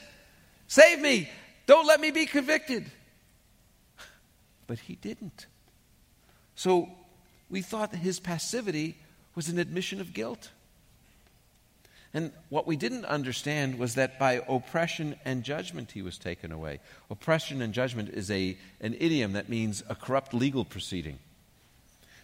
Save 0.66 1.00
me. 1.00 1.28
Don't 1.66 1.86
let 1.86 2.00
me 2.00 2.10
be 2.10 2.26
convicted. 2.26 2.90
But 4.66 4.80
he 4.80 4.96
didn't. 4.96 5.46
So 6.54 6.88
we 7.50 7.62
thought 7.62 7.92
that 7.92 7.98
his 7.98 8.20
passivity 8.20 8.96
was 9.34 9.48
an 9.48 9.58
admission 9.58 10.00
of 10.00 10.12
guilt. 10.12 10.50
And 12.14 12.30
what 12.50 12.66
we 12.66 12.76
didn't 12.76 13.06
understand 13.06 13.78
was 13.78 13.94
that 13.94 14.18
by 14.18 14.42
oppression 14.46 15.16
and 15.24 15.42
judgment 15.42 15.92
he 15.92 16.02
was 16.02 16.18
taken 16.18 16.52
away. 16.52 16.80
Oppression 17.10 17.62
and 17.62 17.72
judgment 17.72 18.10
is 18.10 18.30
a, 18.30 18.58
an 18.80 18.94
idiom 18.98 19.32
that 19.32 19.48
means 19.48 19.82
a 19.88 19.94
corrupt 19.94 20.34
legal 20.34 20.64
proceeding. 20.64 21.18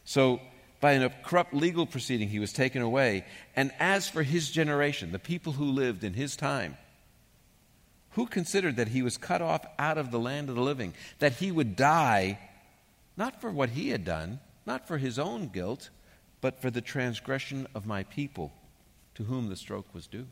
So, 0.04 0.40
by 0.80 0.92
a 0.92 1.10
corrupt 1.24 1.54
legal 1.54 1.86
proceeding, 1.86 2.28
he 2.28 2.38
was 2.38 2.52
taken 2.52 2.82
away. 2.82 3.24
And 3.56 3.72
as 3.80 4.08
for 4.08 4.22
his 4.22 4.50
generation, 4.50 5.12
the 5.12 5.18
people 5.18 5.54
who 5.54 5.64
lived 5.64 6.04
in 6.04 6.14
his 6.14 6.36
time, 6.36 6.76
who 8.10 8.26
considered 8.26 8.76
that 8.76 8.88
he 8.88 9.02
was 9.02 9.16
cut 9.16 9.42
off 9.42 9.66
out 9.78 9.98
of 9.98 10.10
the 10.10 10.18
land 10.20 10.48
of 10.48 10.54
the 10.54 10.62
living, 10.62 10.94
that 11.18 11.34
he 11.34 11.50
would 11.50 11.76
die 11.76 12.38
not 13.16 13.40
for 13.40 13.50
what 13.50 13.70
he 13.70 13.90
had 13.90 14.04
done, 14.04 14.38
not 14.66 14.86
for 14.86 14.98
his 14.98 15.18
own 15.18 15.48
guilt, 15.48 15.90
but 16.40 16.60
for 16.62 16.70
the 16.70 16.80
transgression 16.80 17.66
of 17.74 17.86
my 17.86 18.04
people 18.04 18.52
to 19.16 19.24
whom 19.24 19.48
the 19.48 19.56
stroke 19.56 19.92
was 19.92 20.06
due. 20.06 20.26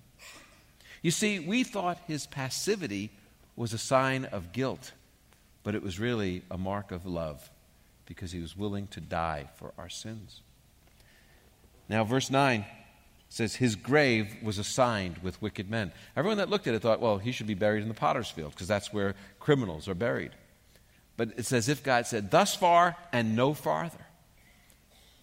You 1.03 1.11
see, 1.11 1.41
we 1.41 1.65
thought 1.65 1.99
his 2.07 2.27
passivity 2.27 3.11
was 3.57 3.73
a 3.73 3.79
sign 3.79 4.25
of 4.27 4.53
guilt, 4.53 4.93
but 5.65 5.75
it 5.75 5.83
was 5.83 5.99
really 5.99 6.43
a 6.51 6.57
mark 6.57 6.93
of 6.93 7.05
love 7.05 7.51
because 8.07 8.33
he 8.33 8.41
was 8.41 8.57
willing 8.57 8.87
to 8.89 9.01
die 9.01 9.49
for 9.57 9.73
our 9.77 9.89
sins. 9.89 10.41
Now, 11.89 12.05
verse 12.05 12.31
9 12.31 12.65
says, 13.29 13.57
His 13.57 13.77
grave 13.77 14.37
was 14.43 14.59
assigned 14.59 15.19
with 15.19 15.41
wicked 15.43 15.71
men. 15.71 15.93
Everyone 16.17 16.39
that 16.39 16.51
looked 16.51 16.67
at 16.67 16.75
it 16.75 16.83
thought, 16.83 17.01
well, 17.01 17.19
he 17.19 17.33
should 17.33 17.47
be 17.47 17.55
buried 17.55 17.83
in 17.83 17.89
the 17.89 17.95
potter's 17.95 18.31
field 18.31 18.53
because 18.53 18.69
that's 18.69 18.93
where 18.93 19.15
criminals 19.39 19.89
are 19.89 19.95
buried. 19.95 20.33
But 21.17 21.31
it's 21.37 21.53
as 21.53 21.69
if 21.69 21.83
God 21.83 22.07
said, 22.07 22.31
Thus 22.31 22.55
far 22.55 22.97
and 23.13 23.37
no 23.37 23.55
farther 23.55 24.07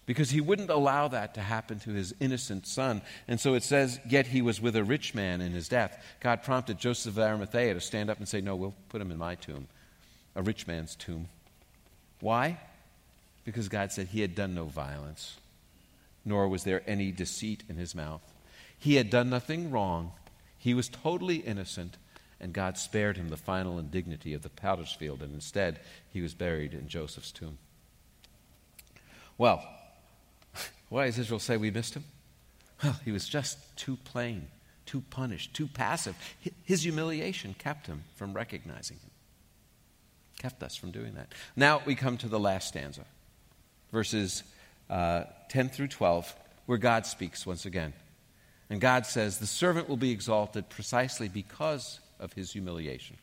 because 0.06 0.30
he 0.30 0.40
wouldn't 0.40 0.70
allow 0.70 1.08
that 1.08 1.34
to 1.34 1.40
happen 1.40 1.78
to 1.80 1.90
his 1.90 2.14
innocent 2.20 2.66
son. 2.66 3.02
And 3.26 3.40
so 3.40 3.54
it 3.54 3.62
says, 3.62 4.00
Yet 4.08 4.26
he 4.26 4.42
was 4.42 4.60
with 4.60 4.76
a 4.76 4.84
rich 4.84 5.14
man 5.14 5.40
in 5.40 5.52
his 5.52 5.68
death. 5.68 6.02
God 6.20 6.42
prompted 6.42 6.78
Joseph 6.78 7.14
of 7.14 7.22
Arimathea 7.22 7.74
to 7.74 7.80
stand 7.80 8.10
up 8.10 8.18
and 8.18 8.28
say, 8.28 8.40
No, 8.40 8.56
we'll 8.56 8.74
put 8.88 9.00
him 9.00 9.10
in 9.10 9.18
my 9.18 9.34
tomb, 9.34 9.68
a 10.34 10.42
rich 10.42 10.66
man's 10.66 10.94
tomb. 10.94 11.28
Why? 12.20 12.58
Because 13.44 13.68
God 13.68 13.92
said 13.92 14.08
he 14.08 14.22
had 14.22 14.34
done 14.34 14.54
no 14.54 14.64
violence, 14.64 15.36
nor 16.24 16.48
was 16.48 16.64
there 16.64 16.82
any 16.86 17.12
deceit 17.12 17.62
in 17.68 17.76
his 17.76 17.94
mouth. 17.94 18.22
He 18.78 18.94
had 18.94 19.10
done 19.10 19.30
nothing 19.30 19.70
wrong. 19.70 20.12
He 20.58 20.74
was 20.74 20.88
totally 20.88 21.36
innocent, 21.36 21.96
and 22.40 22.52
God 22.52 22.78
spared 22.78 23.16
him 23.16 23.28
the 23.28 23.36
final 23.36 23.78
indignity 23.78 24.34
of 24.34 24.42
the 24.42 24.48
potter's 24.48 24.92
field, 24.92 25.22
and 25.22 25.34
instead 25.34 25.80
he 26.10 26.22
was 26.22 26.34
buried 26.34 26.72
in 26.72 26.88
Joseph's 26.88 27.32
tomb. 27.32 27.58
Well, 29.36 29.66
why 30.88 31.06
does 31.06 31.18
Israel 31.18 31.40
say 31.40 31.56
we 31.56 31.70
missed 31.70 31.94
him? 31.94 32.04
Well, 32.82 32.98
he 33.04 33.12
was 33.12 33.28
just 33.28 33.76
too 33.76 33.96
plain, 34.04 34.48
too 34.86 35.02
punished, 35.10 35.54
too 35.54 35.66
passive. 35.66 36.16
His 36.64 36.82
humiliation 36.82 37.54
kept 37.58 37.86
him 37.86 38.04
from 38.14 38.34
recognizing 38.34 38.98
him, 38.98 39.10
kept 40.38 40.62
us 40.62 40.76
from 40.76 40.90
doing 40.90 41.14
that. 41.14 41.32
Now 41.56 41.82
we 41.84 41.94
come 41.94 42.16
to 42.18 42.28
the 42.28 42.40
last 42.40 42.68
stanza, 42.68 43.04
verses 43.94 44.42
uh, 44.90 45.24
10 45.48 45.70
through 45.70 45.88
12, 45.88 46.34
where 46.66 46.76
God 46.76 47.06
speaks 47.06 47.46
once 47.46 47.64
again. 47.64 47.94
And 48.68 48.80
God 48.80 49.06
says, 49.06 49.38
The 49.38 49.46
servant 49.46 49.88
will 49.88 49.96
be 49.96 50.10
exalted 50.10 50.68
precisely 50.68 51.28
because 51.28 52.00
of 52.20 52.34
his 52.34 52.52
humiliation. 52.52 53.16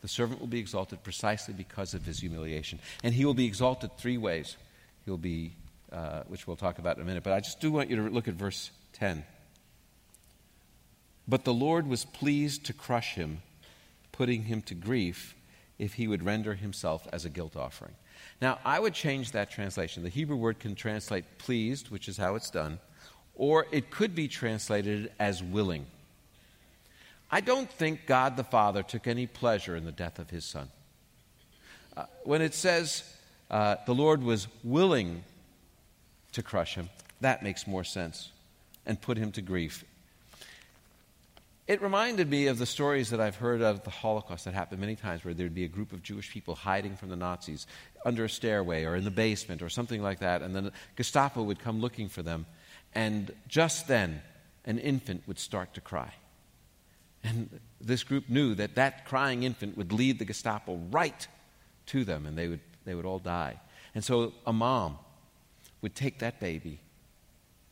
The 0.00 0.08
servant 0.08 0.40
will 0.40 0.48
be 0.48 0.58
exalted 0.58 1.02
precisely 1.02 1.54
because 1.54 1.92
of 1.92 2.06
his 2.06 2.20
humiliation. 2.20 2.78
And 3.04 3.12
he 3.12 3.24
will 3.24 3.34
be 3.34 3.46
exalted 3.46 3.90
three 3.98 4.16
ways. 4.16 4.56
He'll 5.04 5.16
be 5.18 5.52
uh, 5.92 6.22
which 6.28 6.46
we'll 6.46 6.56
talk 6.56 6.78
about 6.78 6.96
in 6.96 7.02
a 7.02 7.04
minute. 7.04 7.22
But 7.22 7.34
I 7.34 7.40
just 7.40 7.60
do 7.60 7.70
want 7.70 7.90
you 7.90 7.96
to 7.96 8.02
look 8.02 8.26
at 8.26 8.34
verse 8.34 8.70
10. 8.94 9.24
But 11.28 11.44
the 11.44 11.52
Lord 11.52 11.86
was 11.86 12.04
pleased 12.04 12.64
to 12.66 12.72
crush 12.72 13.14
him, 13.14 13.42
putting 14.10 14.44
him 14.44 14.62
to 14.62 14.74
grief, 14.74 15.34
if 15.78 15.94
he 15.94 16.08
would 16.08 16.24
render 16.24 16.54
himself 16.54 17.06
as 17.12 17.24
a 17.24 17.28
guilt 17.28 17.56
offering. 17.56 17.94
Now, 18.40 18.58
I 18.64 18.80
would 18.80 18.94
change 18.94 19.32
that 19.32 19.50
translation. 19.50 20.02
The 20.02 20.08
Hebrew 20.08 20.36
word 20.36 20.58
can 20.58 20.74
translate 20.74 21.38
pleased, 21.38 21.90
which 21.90 22.08
is 22.08 22.16
how 22.16 22.34
it's 22.34 22.50
done, 22.50 22.78
or 23.34 23.66
it 23.70 23.90
could 23.90 24.14
be 24.14 24.28
translated 24.28 25.12
as 25.18 25.42
willing. 25.42 25.86
I 27.30 27.40
don't 27.40 27.70
think 27.70 28.06
God 28.06 28.36
the 28.36 28.44
Father 28.44 28.82
took 28.82 29.06
any 29.06 29.26
pleasure 29.26 29.76
in 29.76 29.84
the 29.84 29.92
death 29.92 30.18
of 30.18 30.30
his 30.30 30.44
son. 30.44 30.68
Uh, 31.96 32.04
when 32.24 32.42
it 32.42 32.54
says 32.54 33.04
uh, 33.52 33.76
the 33.86 33.94
Lord 33.94 34.22
was 34.22 34.48
willing 34.64 35.24
to 36.32 36.42
crush 36.42 36.74
him. 36.74 36.88
That 37.20 37.42
makes 37.42 37.66
more 37.66 37.84
sense. 37.84 38.30
And 38.86 39.00
put 39.00 39.18
him 39.18 39.30
to 39.32 39.42
grief. 39.42 39.84
It 41.68 41.80
reminded 41.80 42.28
me 42.28 42.48
of 42.48 42.58
the 42.58 42.66
stories 42.66 43.10
that 43.10 43.20
I've 43.20 43.36
heard 43.36 43.62
of 43.62 43.84
the 43.84 43.90
Holocaust 43.90 44.46
that 44.46 44.54
happened 44.54 44.80
many 44.80 44.96
times, 44.96 45.24
where 45.24 45.32
there'd 45.32 45.54
be 45.54 45.64
a 45.64 45.68
group 45.68 45.92
of 45.92 46.02
Jewish 46.02 46.30
people 46.30 46.56
hiding 46.56 46.96
from 46.96 47.08
the 47.08 47.16
Nazis 47.16 47.68
under 48.04 48.24
a 48.24 48.28
stairway 48.28 48.84
or 48.84 48.96
in 48.96 49.04
the 49.04 49.12
basement 49.12 49.62
or 49.62 49.68
something 49.68 50.02
like 50.02 50.18
that, 50.18 50.42
and 50.42 50.56
then 50.56 50.64
the 50.64 50.72
Gestapo 50.96 51.42
would 51.42 51.60
come 51.60 51.80
looking 51.80 52.08
for 52.08 52.22
them. 52.22 52.46
And 52.94 53.32
just 53.46 53.86
then, 53.86 54.22
an 54.64 54.78
infant 54.78 55.22
would 55.28 55.38
start 55.38 55.74
to 55.74 55.80
cry. 55.80 56.12
And 57.22 57.60
this 57.80 58.02
group 58.02 58.28
knew 58.28 58.56
that 58.56 58.74
that 58.74 59.04
crying 59.04 59.44
infant 59.44 59.76
would 59.76 59.92
lead 59.92 60.18
the 60.18 60.24
Gestapo 60.24 60.80
right 60.90 61.28
to 61.86 62.04
them, 62.04 62.26
and 62.26 62.36
they 62.36 62.48
would, 62.48 62.60
they 62.84 62.96
would 62.96 63.06
all 63.06 63.20
die. 63.20 63.60
And 63.94 64.02
so 64.02 64.32
a 64.44 64.52
mom 64.52 64.98
would 65.80 65.94
take 65.94 66.18
that 66.18 66.40
baby 66.40 66.80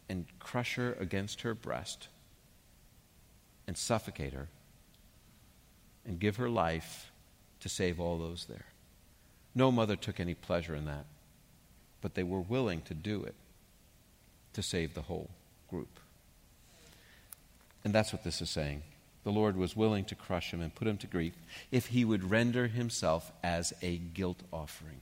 and 0.09 0.27
crush 0.39 0.77
her 0.77 0.93
against 1.01 1.41
her 1.41 1.55
breast 1.55 2.07
and 3.71 3.79
suffocate 3.79 4.33
her 4.33 4.49
and 6.05 6.19
give 6.19 6.39
her 6.39 6.49
life 6.51 7.13
to 7.61 7.69
save 7.69 8.01
all 8.01 8.19
those 8.19 8.47
there. 8.47 8.65
No 9.55 9.71
mother 9.71 9.95
took 9.95 10.19
any 10.19 10.35
pleasure 10.35 10.75
in 10.75 10.87
that, 10.87 11.05
but 12.01 12.17
they 12.17 12.25
were 12.25 12.41
willing 12.41 12.83
to 12.83 12.95
do 12.95 13.23
it 13.23 13.37
to 14.55 14.61
save 14.61 14.95
the 14.95 15.03
whole 15.03 15.31
group. 15.69 16.01
And 17.85 17.93
that's 17.93 18.13
what 18.13 18.25
this 18.25 18.43
is 18.43 18.51
saying. 18.51 18.83
The 19.23 19.31
Lord 19.31 19.57
was 19.57 19.77
willing 19.77 20.05
to 20.07 20.17
crush 20.17 20.53
him 20.53 20.61
and 20.61 20.75
put 20.75 20.89
him 20.89 20.97
to 20.97 21.07
grief 21.07 21.35
if 21.71 21.87
he 21.87 22.05
would 22.05 22.29
render 22.29 22.67
himself 22.67 23.31
as 23.41 23.73
a 23.83 23.99
guilt 23.99 24.41
offering. 24.53 25.01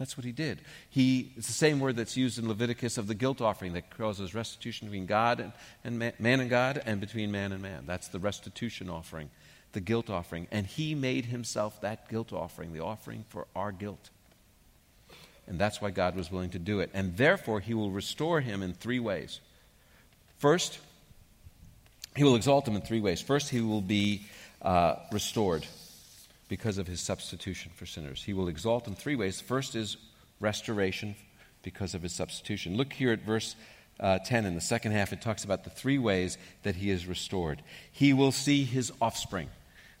That's 0.00 0.16
what 0.16 0.24
he 0.24 0.32
did. 0.32 0.62
He, 0.88 1.30
it's 1.36 1.46
the 1.46 1.52
same 1.52 1.78
word 1.78 1.94
that's 1.94 2.16
used 2.16 2.38
in 2.38 2.48
Leviticus 2.48 2.96
of 2.96 3.06
the 3.06 3.14
guilt 3.14 3.42
offering 3.42 3.74
that 3.74 3.94
causes 3.98 4.34
restitution 4.34 4.88
between 4.88 5.04
God 5.04 5.40
and, 5.40 5.52
and 5.84 5.98
man, 5.98 6.14
man 6.18 6.40
and 6.40 6.48
God 6.48 6.82
and 6.86 7.02
between 7.02 7.30
man 7.30 7.52
and 7.52 7.60
man. 7.60 7.84
That's 7.84 8.08
the 8.08 8.18
restitution 8.18 8.88
offering, 8.88 9.28
the 9.72 9.80
guilt 9.80 10.08
offering. 10.08 10.48
And 10.50 10.66
he 10.66 10.94
made 10.94 11.26
himself 11.26 11.82
that 11.82 12.08
guilt 12.08 12.32
offering, 12.32 12.72
the 12.72 12.80
offering 12.80 13.26
for 13.28 13.46
our 13.54 13.72
guilt. 13.72 14.08
And 15.46 15.58
that's 15.58 15.82
why 15.82 15.90
God 15.90 16.16
was 16.16 16.32
willing 16.32 16.50
to 16.50 16.58
do 16.58 16.80
it. 16.80 16.88
And 16.94 17.18
therefore, 17.18 17.60
he 17.60 17.74
will 17.74 17.90
restore 17.90 18.40
him 18.40 18.62
in 18.62 18.72
three 18.72 19.00
ways. 19.00 19.40
First, 20.38 20.78
he 22.16 22.24
will 22.24 22.36
exalt 22.36 22.66
him 22.66 22.74
in 22.74 22.80
three 22.80 23.00
ways. 23.00 23.20
First, 23.20 23.50
he 23.50 23.60
will 23.60 23.82
be 23.82 24.22
uh, 24.62 24.94
restored 25.12 25.66
because 26.50 26.78
of 26.78 26.88
his 26.88 27.00
substitution 27.00 27.70
for 27.76 27.86
sinners. 27.86 28.24
He 28.24 28.32
will 28.32 28.48
exalt 28.48 28.88
in 28.88 28.96
three 28.96 29.14
ways. 29.14 29.40
First 29.40 29.76
is 29.76 29.96
restoration 30.40 31.14
because 31.62 31.94
of 31.94 32.02
his 32.02 32.12
substitution. 32.12 32.76
Look 32.76 32.92
here 32.92 33.12
at 33.12 33.20
verse 33.20 33.54
uh, 34.00 34.18
10 34.18 34.46
in 34.46 34.56
the 34.56 34.60
second 34.60 34.90
half. 34.90 35.12
It 35.12 35.22
talks 35.22 35.44
about 35.44 35.62
the 35.62 35.70
three 35.70 35.98
ways 35.98 36.38
that 36.64 36.74
he 36.74 36.90
is 36.90 37.06
restored. 37.06 37.62
He 37.92 38.12
will 38.12 38.32
see 38.32 38.64
his 38.64 38.92
offspring. 39.00 39.48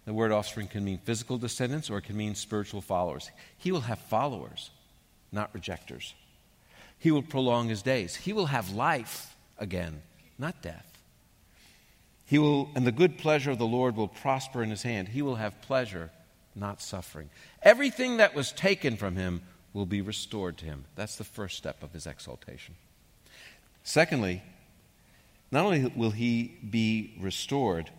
The 0.06 0.12
word 0.12 0.32
offspring 0.32 0.66
can 0.66 0.84
mean 0.84 0.98
physical 0.98 1.38
descendants 1.38 1.88
or 1.88 1.98
it 1.98 2.04
can 2.04 2.16
mean 2.16 2.34
spiritual 2.34 2.80
followers. 2.80 3.30
He 3.56 3.70
will 3.70 3.82
have 3.82 4.00
followers, 4.00 4.70
not 5.30 5.50
rejectors. 5.54 6.14
He 6.98 7.12
will 7.12 7.22
prolong 7.22 7.68
his 7.68 7.82
days. 7.82 8.16
He 8.16 8.32
will 8.32 8.46
have 8.46 8.72
life 8.72 9.36
again, 9.56 10.02
not 10.36 10.62
death. 10.62 10.98
He 12.26 12.40
will, 12.40 12.70
and 12.74 12.84
the 12.84 12.92
good 12.92 13.18
pleasure 13.18 13.52
of 13.52 13.58
the 13.58 13.66
Lord 13.66 13.94
will 13.94 14.08
prosper 14.08 14.64
in 14.64 14.70
his 14.70 14.82
hand. 14.82 15.08
He 15.08 15.22
will 15.22 15.36
have 15.36 15.62
pleasure 15.62 16.10
not 16.60 16.80
suffering. 16.80 17.30
Everything 17.62 18.18
that 18.18 18.34
was 18.34 18.52
taken 18.52 18.96
from 18.96 19.16
him 19.16 19.42
will 19.72 19.86
be 19.86 20.00
restored 20.00 20.58
to 20.58 20.64
him. 20.64 20.84
That's 20.94 21.16
the 21.16 21.24
first 21.24 21.56
step 21.56 21.82
of 21.82 21.92
his 21.92 22.06
exaltation. 22.06 22.74
Secondly, 23.82 24.42
not 25.50 25.64
only 25.64 25.90
will 25.96 26.10
he 26.10 26.58
be 26.68 27.14
restored, 27.18 27.90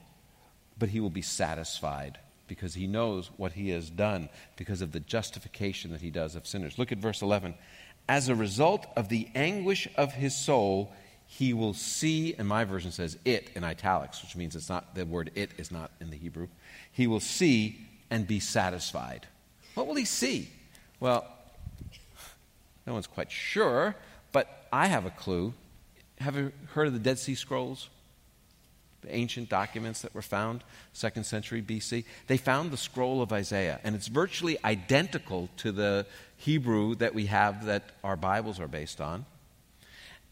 but 0.77 0.89
he 0.89 0.99
will 0.99 1.09
be 1.09 1.21
satisfied 1.21 2.19
because 2.47 2.73
he 2.73 2.87
knows 2.87 3.29
what 3.37 3.53
he 3.53 3.69
has 3.69 3.89
done 3.89 4.29
because 4.57 4.81
of 4.81 4.91
the 4.91 4.99
justification 4.99 5.91
that 5.91 6.01
he 6.01 6.09
does 6.11 6.35
of 6.35 6.47
sinners. 6.47 6.77
Look 6.77 6.91
at 6.91 6.97
verse 6.97 7.21
11. 7.21 7.53
As 8.09 8.29
a 8.29 8.35
result 8.35 8.85
of 8.97 9.09
the 9.09 9.29
anguish 9.35 9.87
of 9.95 10.11
his 10.13 10.35
soul, 10.35 10.91
he 11.27 11.53
will 11.53 11.73
see, 11.73 12.35
and 12.37 12.47
my 12.47 12.65
version 12.65 12.91
says 12.91 13.17
it 13.23 13.51
in 13.55 13.63
italics, 13.63 14.21
which 14.21 14.35
means 14.35 14.53
it's 14.55 14.67
not, 14.67 14.95
the 14.95 15.05
word 15.05 15.31
it 15.33 15.51
is 15.57 15.71
not 15.71 15.91
in 16.01 16.09
the 16.09 16.17
Hebrew. 16.17 16.49
He 16.91 17.07
will 17.07 17.21
see 17.21 17.79
and 18.11 18.27
be 18.27 18.39
satisfied. 18.39 19.25
What 19.73 19.87
will 19.87 19.95
he 19.95 20.05
see? 20.05 20.49
Well, 20.99 21.25
no 22.85 22.93
one's 22.93 23.07
quite 23.07 23.31
sure, 23.31 23.95
but 24.33 24.67
I 24.71 24.87
have 24.87 25.05
a 25.05 25.11
clue. 25.11 25.53
Have 26.19 26.35
you 26.35 26.51
heard 26.73 26.87
of 26.87 26.93
the 26.93 26.99
Dead 26.99 27.17
Sea 27.17 27.35
Scrolls? 27.35 27.89
The 29.01 29.15
ancient 29.15 29.49
documents 29.49 30.01
that 30.01 30.13
were 30.13 30.21
found, 30.21 30.63
second 30.93 31.23
century 31.23 31.61
BC. 31.63 32.03
They 32.27 32.37
found 32.37 32.69
the 32.69 32.77
scroll 32.77 33.23
of 33.23 33.33
Isaiah, 33.33 33.79
and 33.83 33.95
it's 33.95 34.07
virtually 34.07 34.57
identical 34.63 35.49
to 35.57 35.71
the 35.71 36.05
Hebrew 36.37 36.93
that 36.95 37.15
we 37.15 37.25
have 37.27 37.65
that 37.65 37.83
our 38.03 38.15
Bibles 38.15 38.59
are 38.59 38.67
based 38.67 39.01
on. 39.01 39.25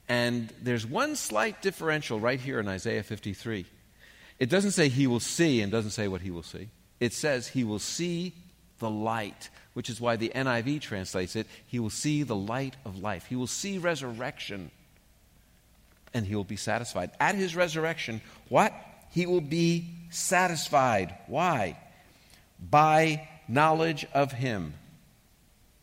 And 0.08 0.54
there's 0.62 0.86
one 0.86 1.16
slight 1.16 1.62
differential 1.62 2.20
right 2.20 2.40
here 2.40 2.60
in 2.60 2.68
Isaiah 2.68 3.04
53. 3.04 3.66
It 4.38 4.50
doesn't 4.50 4.72
say 4.72 4.90
he 4.90 5.08
will 5.08 5.20
see 5.20 5.62
and 5.62 5.72
doesn't 5.72 5.92
say 5.92 6.08
what 6.08 6.22
he 6.22 6.30
will 6.30 6.44
see. 6.44 6.70
It 7.00 7.14
says 7.14 7.48
he 7.48 7.64
will 7.64 7.80
see 7.80 8.34
the 8.80 8.90
light, 8.90 9.50
which 9.74 9.90
is 9.90 10.02
why 10.02 10.16
the 10.16 10.32
NIV 10.34 10.82
translates 10.82 11.36
it 11.36 11.48
he 11.68 11.80
will 11.80 11.90
see 11.90 12.24
the 12.24 12.36
light 12.36 12.76
of 12.86 13.00
life. 13.00 13.26
He 13.28 13.36
will 13.36 13.48
see 13.48 13.78
resurrection 13.78 14.72
and 16.14 16.26
he 16.26 16.36
will 16.36 16.44
be 16.44 16.56
satisfied. 16.56 17.12
At 17.20 17.36
his 17.36 17.56
resurrection, 17.56 18.22
what? 18.48 18.74
He 19.12 19.26
will 19.26 19.42
be 19.42 19.90
satisfied. 20.10 21.16
Why? 21.28 21.78
By 22.60 23.28
knowledge 23.48 24.06
of 24.14 24.32
him. 24.32 24.74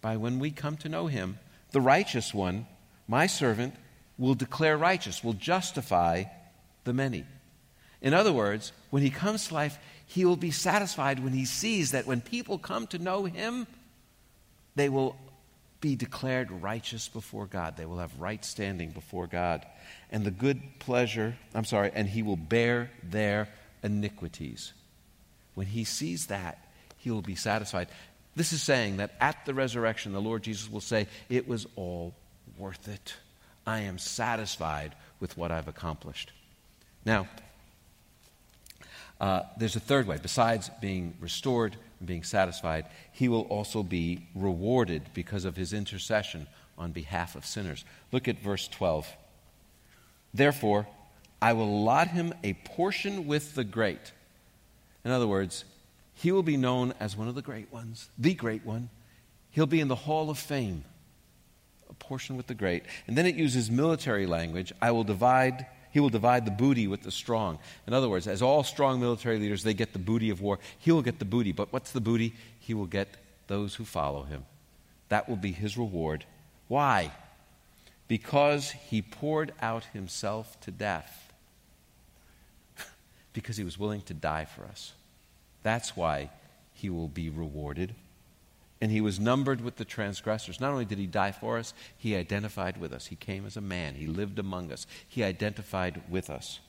By 0.00 0.16
when 0.16 0.38
we 0.38 0.50
come 0.50 0.76
to 0.79 0.88
know 0.88 1.07
him, 1.07 1.38
the 1.72 1.81
righteous 1.81 2.35
one, 2.35 2.66
my 3.09 3.26
servant, 3.26 3.74
will 4.18 4.35
declare 4.35 4.76
righteous, 4.76 5.22
will 5.22 5.33
justify 5.33 6.24
the 6.85 6.92
many. 6.92 7.24
In 8.00 8.14
other 8.14 8.33
words, 8.33 8.72
when 8.90 9.02
he 9.02 9.11
comes 9.11 9.48
to 9.48 9.55
life, 9.55 9.79
he 10.06 10.24
will 10.24 10.36
be 10.36 10.50
satisfied 10.52 11.18
when 11.18 11.32
he 11.32 11.44
sees 11.44 11.90
that 11.90 12.06
when 12.06 12.20
people 12.20 12.58
come 12.58 12.86
to 12.88 12.98
know 12.98 13.24
him, 13.24 13.66
they 14.76 14.88
will 14.88 15.16
be 15.80 15.96
declared 15.96 16.50
righteous 16.50 17.08
before 17.08 17.46
God. 17.46 17.76
They 17.76 17.86
will 17.86 17.98
have 17.98 18.18
right 18.18 18.44
standing 18.44 18.90
before 18.90 19.26
God. 19.26 19.66
And 20.10 20.24
the 20.24 20.30
good 20.30 20.60
pleasure, 20.78 21.36
I'm 21.54 21.64
sorry, 21.64 21.90
and 21.94 22.08
he 22.08 22.22
will 22.22 22.36
bear 22.36 22.90
their 23.02 23.48
iniquities. 23.82 24.72
When 25.54 25.66
he 25.66 25.84
sees 25.84 26.26
that, 26.26 26.58
he 26.98 27.10
will 27.10 27.22
be 27.22 27.34
satisfied. 27.34 27.88
This 28.36 28.52
is 28.52 28.62
saying 28.62 28.98
that 28.98 29.14
at 29.20 29.44
the 29.44 29.54
resurrection, 29.54 30.12
the 30.12 30.20
Lord 30.20 30.42
Jesus 30.42 30.70
will 30.70 30.80
say, 30.80 31.08
It 31.28 31.48
was 31.48 31.66
all 31.76 32.14
worth 32.58 32.88
it. 32.88 33.14
I 33.66 33.80
am 33.80 33.98
satisfied 33.98 34.94
with 35.18 35.36
what 35.36 35.50
I've 35.50 35.68
accomplished. 35.68 36.32
Now, 37.04 37.26
uh, 39.20 39.42
there's 39.57 39.76
a 39.76 39.81
third 39.81 40.07
way. 40.07 40.18
Besides 40.20 40.70
being 40.81 41.14
restored 41.20 41.76
and 41.98 42.07
being 42.07 42.22
satisfied, 42.22 42.87
he 43.12 43.29
will 43.29 43.42
also 43.42 43.83
be 43.83 44.26
rewarded 44.35 45.02
because 45.14 45.44
of 45.44 45.57
his 45.57 45.72
intercession 45.72 46.46
on 46.76 46.92
behalf 46.92 47.35
of 47.37 47.46
sinners. 47.46 47.85
Look 48.12 48.29
at 48.29 48.38
verse 48.38 48.68
12. 48.68 49.09
Therefore, 50.35 50.87
I 51.40 51.55
will 51.55 51.64
allot 51.64 52.09
him 52.09 52.35
a 52.44 52.55
portion 52.55 53.26
with 53.26 53.55
the 53.55 53.64
great. 53.64 54.12
In 55.05 55.11
other 55.11 55.26
words, 55.26 55.64
he 56.14 56.33
will 56.33 56.42
be 56.42 56.57
known 56.57 56.92
as 56.98 57.16
one 57.16 57.29
of 57.29 57.35
the 57.35 57.42
great 57.42 57.72
ones, 57.72 58.11
the 58.18 58.35
great 58.35 58.64
one. 58.64 58.90
He'll 59.50 59.66
be 59.66 59.81
in 59.81 59.88
the 59.88 59.94
hall 59.94 60.29
of 60.29 60.38
fame, 60.38 60.85
a 61.88 61.94
portion 61.94 62.37
with 62.37 62.46
the 62.46 62.55
great. 62.55 62.85
And 63.07 63.16
then 63.16 63.26
it 63.26 63.37
uses 63.37 63.70
military 63.70 64.26
language 64.26 64.72
I 64.83 64.90
will 64.90 65.05
divide 65.05 65.66
he 65.96 66.00
will 66.00 66.11
divide 66.11 66.44
the 66.44 66.50
booty 66.50 66.87
with 66.87 67.04
the 67.04 67.11
strong. 67.11 67.59
In 67.87 67.94
other 67.94 68.11
words, 68.11 68.26
as 68.26 68.42
all 68.42 68.62
strong 68.62 69.00
military 69.00 69.38
leaders, 69.38 69.62
they 69.62 69.72
get 69.72 69.94
the 69.94 69.98
booty 69.98 70.28
of 70.28 70.42
war. 70.42 70.59
He 70.78 70.92
will 70.92 71.00
get 71.00 71.18
the 71.18 71.24
booty. 71.24 71.52
But 71.52 71.72
what's 71.72 71.90
the 71.90 72.02
booty? 72.02 72.35
He 72.61 72.74
will 72.74 72.85
get 72.85 73.16
those 73.46 73.76
who 73.76 73.87
follow 73.87 74.24
him. 74.24 74.44
That 75.09 75.26
will 75.26 75.37
be 75.37 75.52
his 75.52 75.78
reward. 75.78 76.26
Why? 76.68 77.12
Because 78.09 78.72
he 78.72 79.00
poured 79.00 79.54
out 79.62 79.85
himself 79.94 80.61
to 80.61 80.70
death. 80.70 81.32
because 83.32 83.56
he 83.56 83.64
was 83.64 83.78
willing 83.78 84.02
to 84.02 84.12
die 84.12 84.44
for 84.44 84.66
us. 84.66 84.92
That's 85.62 85.96
why 85.96 86.28
he 86.74 86.90
will 86.90 87.09
be 87.09 87.30
rewarded 87.30 87.94
and 88.80 88.90
he 88.90 89.00
was 89.00 89.18
numbered 89.18 89.60
with 89.60 89.76
the 89.76 89.84
transgressors. 89.84 90.60
Not 90.60 90.72
only 90.72 90.84
did 90.84 90.98
he 90.98 91.06
die 91.06 91.32
for 91.32 91.58
us, 91.58 91.72
he 91.96 92.14
identified 92.14 92.78
with 92.78 92.92
us. 92.92 93.06
He 93.06 93.16
came 93.16 93.46
as 93.46 93.56
a 93.56 93.62
man, 93.62 93.94
he 93.94 94.06
lived 94.06 94.38
among 94.38 94.72
us, 94.72 94.86
he 95.08 95.22
identified 95.22 96.02
with 96.08 96.30
us. 96.30 96.60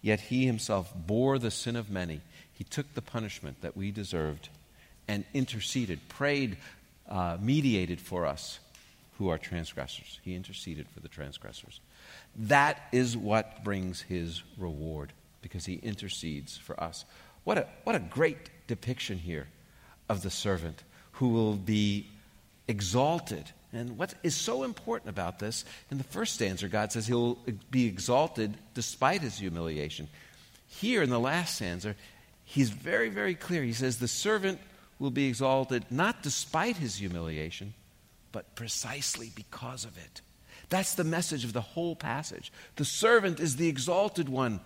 Yet 0.00 0.20
he 0.20 0.46
himself 0.46 0.92
bore 0.94 1.38
the 1.38 1.50
sin 1.50 1.74
of 1.74 1.90
many. 1.90 2.20
He 2.52 2.64
took 2.64 2.94
the 2.94 3.02
punishment 3.02 3.62
that 3.62 3.76
we 3.76 3.90
deserved 3.90 4.48
and 5.08 5.24
interceded, 5.34 6.08
prayed, 6.08 6.58
uh, 7.08 7.38
mediated 7.40 8.00
for 8.00 8.26
us 8.26 8.60
who 9.18 9.28
are 9.28 9.38
transgressors. 9.38 10.20
He 10.22 10.36
interceded 10.36 10.88
for 10.88 11.00
the 11.00 11.08
transgressors. 11.08 11.80
That 12.36 12.80
is 12.92 13.16
what 13.16 13.64
brings 13.64 14.00
his 14.02 14.42
reward 14.56 15.12
because 15.42 15.66
he 15.66 15.74
intercedes 15.74 16.56
for 16.56 16.80
us. 16.80 17.04
What 17.44 17.58
a, 17.58 17.66
what 17.84 17.96
a 17.96 18.00
great 18.00 18.50
depiction 18.68 19.18
here 19.18 19.48
of 20.08 20.22
the 20.22 20.30
servant 20.30 20.84
who 21.18 21.30
will 21.30 21.54
be 21.54 22.06
exalted. 22.68 23.50
And 23.72 23.98
what 23.98 24.14
is 24.22 24.36
so 24.36 24.62
important 24.62 25.10
about 25.10 25.40
this, 25.40 25.64
in 25.90 25.98
the 25.98 26.04
first 26.04 26.34
stanza, 26.34 26.68
God 26.68 26.92
says 26.92 27.08
he'll 27.08 27.38
be 27.72 27.86
exalted 27.86 28.54
despite 28.74 29.20
his 29.22 29.38
humiliation. 29.38 30.08
Here 30.68 31.02
in 31.02 31.10
the 31.10 31.18
last 31.18 31.56
stanza, 31.56 31.96
he's 32.44 32.70
very, 32.70 33.08
very 33.08 33.34
clear. 33.34 33.64
He 33.64 33.72
says 33.72 33.98
the 33.98 34.06
servant 34.06 34.60
will 35.00 35.10
be 35.10 35.26
exalted 35.26 35.84
not 35.90 36.22
despite 36.22 36.76
his 36.76 36.96
humiliation, 36.96 37.74
but 38.30 38.54
precisely 38.54 39.32
because 39.34 39.84
of 39.84 39.98
it. 39.98 40.20
That's 40.68 40.94
the 40.94 41.04
message 41.04 41.44
of 41.44 41.52
the 41.52 41.60
whole 41.60 41.96
passage. 41.96 42.52
The 42.76 42.84
servant 42.84 43.40
is 43.40 43.56
the 43.56 43.68
exalted 43.68 44.28
one 44.28 44.60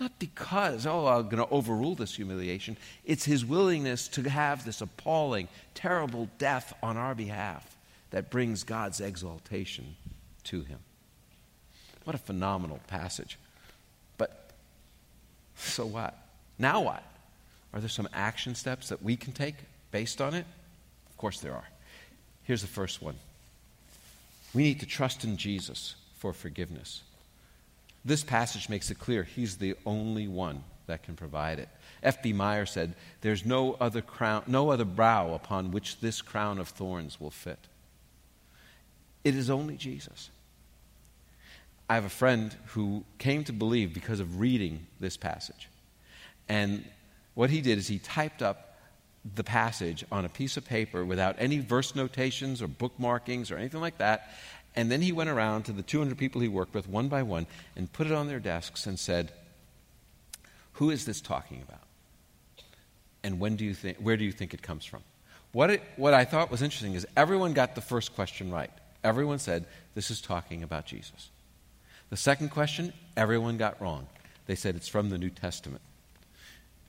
not 0.00 0.18
because, 0.18 0.86
oh, 0.86 1.06
I'm 1.06 1.28
going 1.28 1.36
to 1.36 1.48
overrule 1.48 1.94
this 1.94 2.14
humiliation. 2.14 2.76
It's 3.04 3.24
his 3.24 3.44
willingness 3.44 4.08
to 4.08 4.28
have 4.28 4.64
this 4.64 4.80
appalling, 4.80 5.48
terrible 5.74 6.28
death 6.38 6.74
on 6.82 6.96
our 6.96 7.14
behalf 7.14 7.76
that 8.10 8.30
brings 8.30 8.64
God's 8.64 9.00
exaltation 9.00 9.96
to 10.44 10.62
him. 10.62 10.78
What 12.04 12.14
a 12.14 12.18
phenomenal 12.18 12.80
passage. 12.86 13.38
But 14.18 14.50
so 15.56 15.86
what? 15.86 16.18
Now 16.58 16.82
what? 16.82 17.02
Are 17.72 17.80
there 17.80 17.88
some 17.88 18.08
action 18.12 18.54
steps 18.54 18.88
that 18.90 19.02
we 19.02 19.16
can 19.16 19.32
take 19.32 19.56
based 19.90 20.20
on 20.20 20.34
it? 20.34 20.46
Of 21.08 21.16
course 21.16 21.40
there 21.40 21.52
are. 21.52 21.68
Here's 22.44 22.62
the 22.62 22.68
first 22.68 23.02
one 23.02 23.16
we 24.52 24.62
need 24.62 24.80
to 24.80 24.86
trust 24.86 25.24
in 25.24 25.36
Jesus 25.36 25.96
for 26.18 26.32
forgiveness. 26.32 27.02
This 28.04 28.22
passage 28.22 28.68
makes 28.68 28.90
it 28.90 28.98
clear 28.98 29.22
he's 29.22 29.56
the 29.56 29.76
only 29.86 30.28
one 30.28 30.62
that 30.86 31.02
can 31.02 31.16
provide 31.16 31.58
it. 31.58 31.68
F.B. 32.02 32.32
Meyer 32.32 32.66
said, 32.66 32.94
There's 33.22 33.46
no 33.46 33.74
other, 33.80 34.02
crown, 34.02 34.42
no 34.46 34.70
other 34.70 34.84
brow 34.84 35.32
upon 35.32 35.70
which 35.70 36.00
this 36.00 36.20
crown 36.20 36.58
of 36.58 36.68
thorns 36.68 37.20
will 37.20 37.30
fit. 37.30 37.58
It 39.24 39.34
is 39.34 39.48
only 39.48 39.76
Jesus. 39.76 40.30
I 41.88 41.94
have 41.94 42.04
a 42.04 42.10
friend 42.10 42.54
who 42.68 43.04
came 43.18 43.44
to 43.44 43.52
believe 43.52 43.94
because 43.94 44.20
of 44.20 44.40
reading 44.40 44.86
this 45.00 45.16
passage. 45.16 45.68
And 46.48 46.84
what 47.34 47.50
he 47.50 47.60
did 47.60 47.78
is 47.78 47.88
he 47.88 47.98
typed 47.98 48.42
up 48.42 48.78
the 49.34 49.44
passage 49.44 50.04
on 50.12 50.26
a 50.26 50.28
piece 50.28 50.56
of 50.58 50.66
paper 50.66 51.04
without 51.04 51.36
any 51.38 51.58
verse 51.58 51.94
notations 51.94 52.60
or 52.60 52.68
bookmarkings 52.68 53.50
or 53.50 53.56
anything 53.56 53.80
like 53.80 53.98
that, 53.98 54.34
and 54.76 54.90
then 54.90 55.02
he 55.02 55.12
went 55.12 55.30
around 55.30 55.64
to 55.64 55.72
the 55.72 55.82
200 55.82 56.18
people 56.18 56.40
he 56.40 56.48
worked 56.48 56.74
with, 56.74 56.88
one 56.88 57.08
by 57.08 57.22
one, 57.22 57.46
and 57.76 57.92
put 57.92 58.06
it 58.06 58.12
on 58.12 58.28
their 58.28 58.40
desks 58.40 58.86
and 58.86 58.98
said, 58.98 59.32
Who 60.74 60.90
is 60.90 61.04
this 61.04 61.20
talking 61.20 61.62
about? 61.62 61.82
And 63.22 63.40
when 63.40 63.56
do 63.56 63.64
you 63.64 63.74
think, 63.74 63.98
where 63.98 64.16
do 64.16 64.24
you 64.24 64.32
think 64.32 64.52
it 64.52 64.62
comes 64.62 64.84
from? 64.84 65.02
What, 65.52 65.70
it, 65.70 65.82
what 65.96 66.14
I 66.14 66.24
thought 66.24 66.50
was 66.50 66.62
interesting 66.62 66.94
is 66.94 67.06
everyone 67.16 67.52
got 67.52 67.74
the 67.74 67.80
first 67.80 68.14
question 68.14 68.50
right. 68.50 68.70
Everyone 69.04 69.38
said, 69.38 69.66
This 69.94 70.10
is 70.10 70.20
talking 70.20 70.62
about 70.62 70.86
Jesus. 70.86 71.30
The 72.10 72.16
second 72.16 72.50
question, 72.50 72.92
everyone 73.16 73.56
got 73.56 73.80
wrong. 73.80 74.08
They 74.46 74.56
said, 74.56 74.74
It's 74.74 74.88
from 74.88 75.10
the 75.10 75.18
New 75.18 75.30
Testament. 75.30 75.82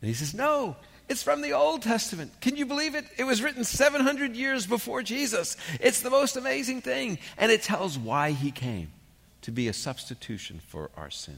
And 0.01 0.07
he 0.07 0.15
says, 0.15 0.33
No, 0.33 0.75
it's 1.07 1.23
from 1.23 1.41
the 1.41 1.53
Old 1.53 1.81
Testament. 1.81 2.31
Can 2.41 2.55
you 2.55 2.65
believe 2.65 2.95
it? 2.95 3.05
It 3.17 3.25
was 3.25 3.41
written 3.41 3.63
700 3.63 4.35
years 4.35 4.65
before 4.65 5.03
Jesus. 5.03 5.55
It's 5.79 6.01
the 6.01 6.09
most 6.09 6.35
amazing 6.35 6.81
thing. 6.81 7.19
And 7.37 7.51
it 7.51 7.61
tells 7.61 7.97
why 7.97 8.31
he 8.31 8.51
came 8.51 8.91
to 9.41 9.51
be 9.51 9.67
a 9.67 9.73
substitution 9.73 10.59
for 10.67 10.89
our 10.97 11.11
sin. 11.11 11.37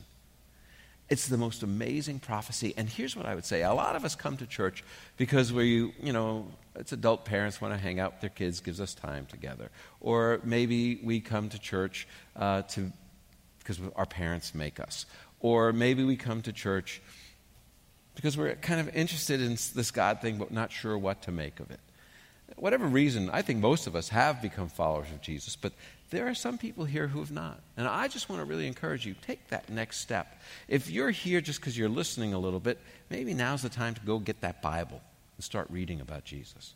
It's 1.09 1.27
the 1.27 1.37
most 1.37 1.63
amazing 1.63 2.19
prophecy. 2.19 2.73
And 2.75 2.89
here's 2.89 3.15
what 3.15 3.25
I 3.25 3.35
would 3.35 3.45
say 3.45 3.61
a 3.61 3.73
lot 3.73 3.95
of 3.95 4.03
us 4.03 4.15
come 4.15 4.37
to 4.37 4.45
church 4.45 4.83
because 5.15 5.53
we, 5.53 5.93
you 6.01 6.13
know, 6.13 6.47
it's 6.75 6.91
adult 6.91 7.25
parents 7.25 7.61
want 7.61 7.73
to 7.73 7.77
hang 7.77 7.99
out 7.99 8.13
with 8.13 8.21
their 8.21 8.29
kids, 8.29 8.59
gives 8.59 8.81
us 8.81 8.93
time 8.93 9.25
together. 9.25 9.69
Or 10.01 10.39
maybe 10.43 10.99
we 11.03 11.19
come 11.19 11.49
to 11.49 11.59
church 11.59 12.07
uh, 12.35 12.63
to 12.63 12.91
because 13.59 13.79
our 13.95 14.05
parents 14.05 14.55
make 14.55 14.79
us. 14.79 15.05
Or 15.39 15.73
maybe 15.73 16.03
we 16.03 16.15
come 16.15 16.41
to 16.43 16.53
church 16.53 17.01
because 18.17 18.35
we're 18.35 18.55
kind 18.55 18.79
of 18.79 18.93
interested 18.95 19.41
in 19.41 19.51
this 19.51 19.91
God 19.91 20.21
thing, 20.21 20.39
but 20.39 20.51
not 20.51 20.71
sure 20.71 20.97
what 20.97 21.21
to 21.21 21.31
make 21.31 21.59
of 21.59 21.69
it. 21.69 21.79
Whatever 22.55 22.87
reason, 22.87 23.29
I 23.29 23.43
think 23.43 23.59
most 23.59 23.85
of 23.85 23.95
us 23.95 24.09
have 24.09 24.41
become 24.41 24.69
followers 24.69 25.11
of 25.11 25.21
Jesus, 25.21 25.55
but 25.55 25.71
there 26.09 26.27
are 26.27 26.33
some 26.33 26.57
people 26.57 26.83
here 26.83 27.07
who 27.07 27.19
have 27.19 27.29
not. 27.29 27.59
And 27.77 27.87
I 27.87 28.07
just 28.07 28.27
want 28.27 28.41
to 28.41 28.45
really 28.45 28.65
encourage 28.65 29.05
you 29.05 29.13
take 29.21 29.47
that 29.49 29.69
next 29.69 29.97
step. 29.97 30.41
If 30.67 30.89
you're 30.89 31.11
here 31.11 31.41
just 31.41 31.59
because 31.59 31.77
you're 31.77 31.89
listening 31.89 32.33
a 32.33 32.39
little 32.39 32.59
bit, 32.59 32.79
maybe 33.11 33.35
now's 33.35 33.61
the 33.61 33.69
time 33.69 33.93
to 33.93 34.01
go 34.01 34.17
get 34.17 34.41
that 34.41 34.63
Bible 34.63 34.99
and 35.35 35.43
start 35.43 35.67
reading 35.69 36.01
about 36.01 36.25
Jesus. 36.25 36.73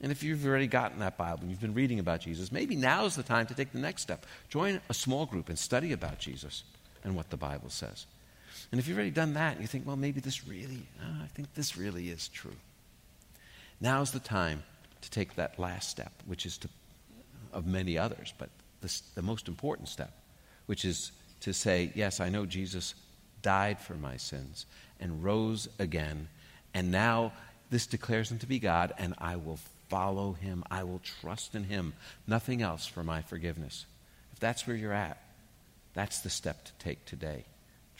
And 0.00 0.10
if 0.10 0.22
you've 0.22 0.46
already 0.46 0.66
gotten 0.66 1.00
that 1.00 1.18
Bible 1.18 1.40
and 1.42 1.50
you've 1.50 1.60
been 1.60 1.74
reading 1.74 1.98
about 1.98 2.22
Jesus, 2.22 2.50
maybe 2.50 2.74
now's 2.74 3.16
the 3.16 3.22
time 3.22 3.46
to 3.48 3.54
take 3.54 3.72
the 3.72 3.78
next 3.78 4.00
step. 4.00 4.24
Join 4.48 4.80
a 4.88 4.94
small 4.94 5.26
group 5.26 5.50
and 5.50 5.58
study 5.58 5.92
about 5.92 6.18
Jesus 6.18 6.62
and 7.04 7.14
what 7.14 7.28
the 7.28 7.36
Bible 7.36 7.68
says. 7.68 8.06
And 8.70 8.80
if 8.80 8.86
you've 8.86 8.96
already 8.96 9.10
done 9.10 9.34
that 9.34 9.52
and 9.52 9.60
you 9.60 9.66
think, 9.66 9.86
well, 9.86 9.96
maybe 9.96 10.20
this 10.20 10.46
really, 10.46 10.82
oh, 11.02 11.22
I 11.24 11.26
think 11.28 11.54
this 11.54 11.76
really 11.76 12.08
is 12.08 12.28
true. 12.28 12.56
Now's 13.80 14.10
the 14.10 14.20
time 14.20 14.62
to 15.00 15.10
take 15.10 15.36
that 15.36 15.58
last 15.58 15.88
step, 15.88 16.12
which 16.26 16.46
is 16.46 16.58
to, 16.58 16.68
of 17.52 17.66
many 17.66 17.96
others, 17.96 18.34
but 18.38 18.50
the, 18.80 19.00
the 19.14 19.22
most 19.22 19.48
important 19.48 19.88
step, 19.88 20.12
which 20.66 20.84
is 20.84 21.12
to 21.40 21.52
say, 21.52 21.90
yes, 21.94 22.20
I 22.20 22.28
know 22.28 22.46
Jesus 22.46 22.94
died 23.42 23.80
for 23.80 23.94
my 23.94 24.16
sins 24.18 24.66
and 25.00 25.24
rose 25.24 25.68
again, 25.78 26.28
and 26.74 26.90
now 26.90 27.32
this 27.70 27.86
declares 27.86 28.30
him 28.30 28.38
to 28.40 28.46
be 28.46 28.58
God, 28.58 28.92
and 28.98 29.14
I 29.18 29.36
will 29.36 29.58
follow 29.88 30.32
him. 30.32 30.64
I 30.70 30.84
will 30.84 31.00
trust 31.20 31.54
in 31.54 31.64
him. 31.64 31.94
Nothing 32.26 32.62
else 32.62 32.86
for 32.86 33.02
my 33.02 33.22
forgiveness. 33.22 33.86
If 34.32 34.40
that's 34.40 34.66
where 34.66 34.76
you're 34.76 34.92
at, 34.92 35.22
that's 35.94 36.20
the 36.20 36.30
step 36.30 36.64
to 36.64 36.72
take 36.78 37.04
today. 37.04 37.44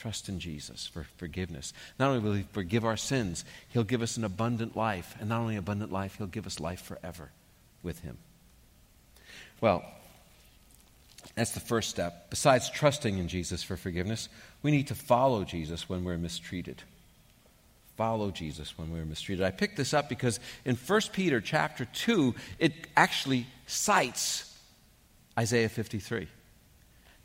Trust 0.00 0.30
in 0.30 0.40
Jesus 0.40 0.86
for 0.86 1.04
forgiveness. 1.18 1.74
Not 1.98 2.08
only 2.08 2.20
will 2.20 2.32
he 2.32 2.44
forgive 2.52 2.86
our 2.86 2.96
sins, 2.96 3.44
he'll 3.68 3.84
give 3.84 4.00
us 4.00 4.16
an 4.16 4.24
abundant 4.24 4.74
life. 4.74 5.14
And 5.20 5.28
not 5.28 5.42
only 5.42 5.56
abundant 5.56 5.92
life, 5.92 6.14
he'll 6.16 6.26
give 6.26 6.46
us 6.46 6.58
life 6.58 6.80
forever 6.80 7.28
with 7.82 8.00
him. 8.00 8.16
Well, 9.60 9.84
that's 11.34 11.50
the 11.52 11.60
first 11.60 11.90
step. 11.90 12.30
Besides 12.30 12.70
trusting 12.70 13.18
in 13.18 13.28
Jesus 13.28 13.62
for 13.62 13.76
forgiveness, 13.76 14.30
we 14.62 14.70
need 14.70 14.86
to 14.86 14.94
follow 14.94 15.44
Jesus 15.44 15.86
when 15.86 16.04
we're 16.04 16.16
mistreated 16.16 16.82
follow 17.96 18.30
Jesus 18.30 18.78
when 18.78 18.90
we're 18.90 19.04
mistreated. 19.04 19.44
I 19.44 19.50
picked 19.50 19.76
this 19.76 19.92
up 19.92 20.08
because 20.08 20.40
in 20.64 20.74
1 20.74 21.00
Peter 21.12 21.38
chapter 21.38 21.84
2, 21.84 22.34
it 22.58 22.72
actually 22.96 23.46
cites 23.66 24.50
Isaiah 25.38 25.68
53. 25.68 26.26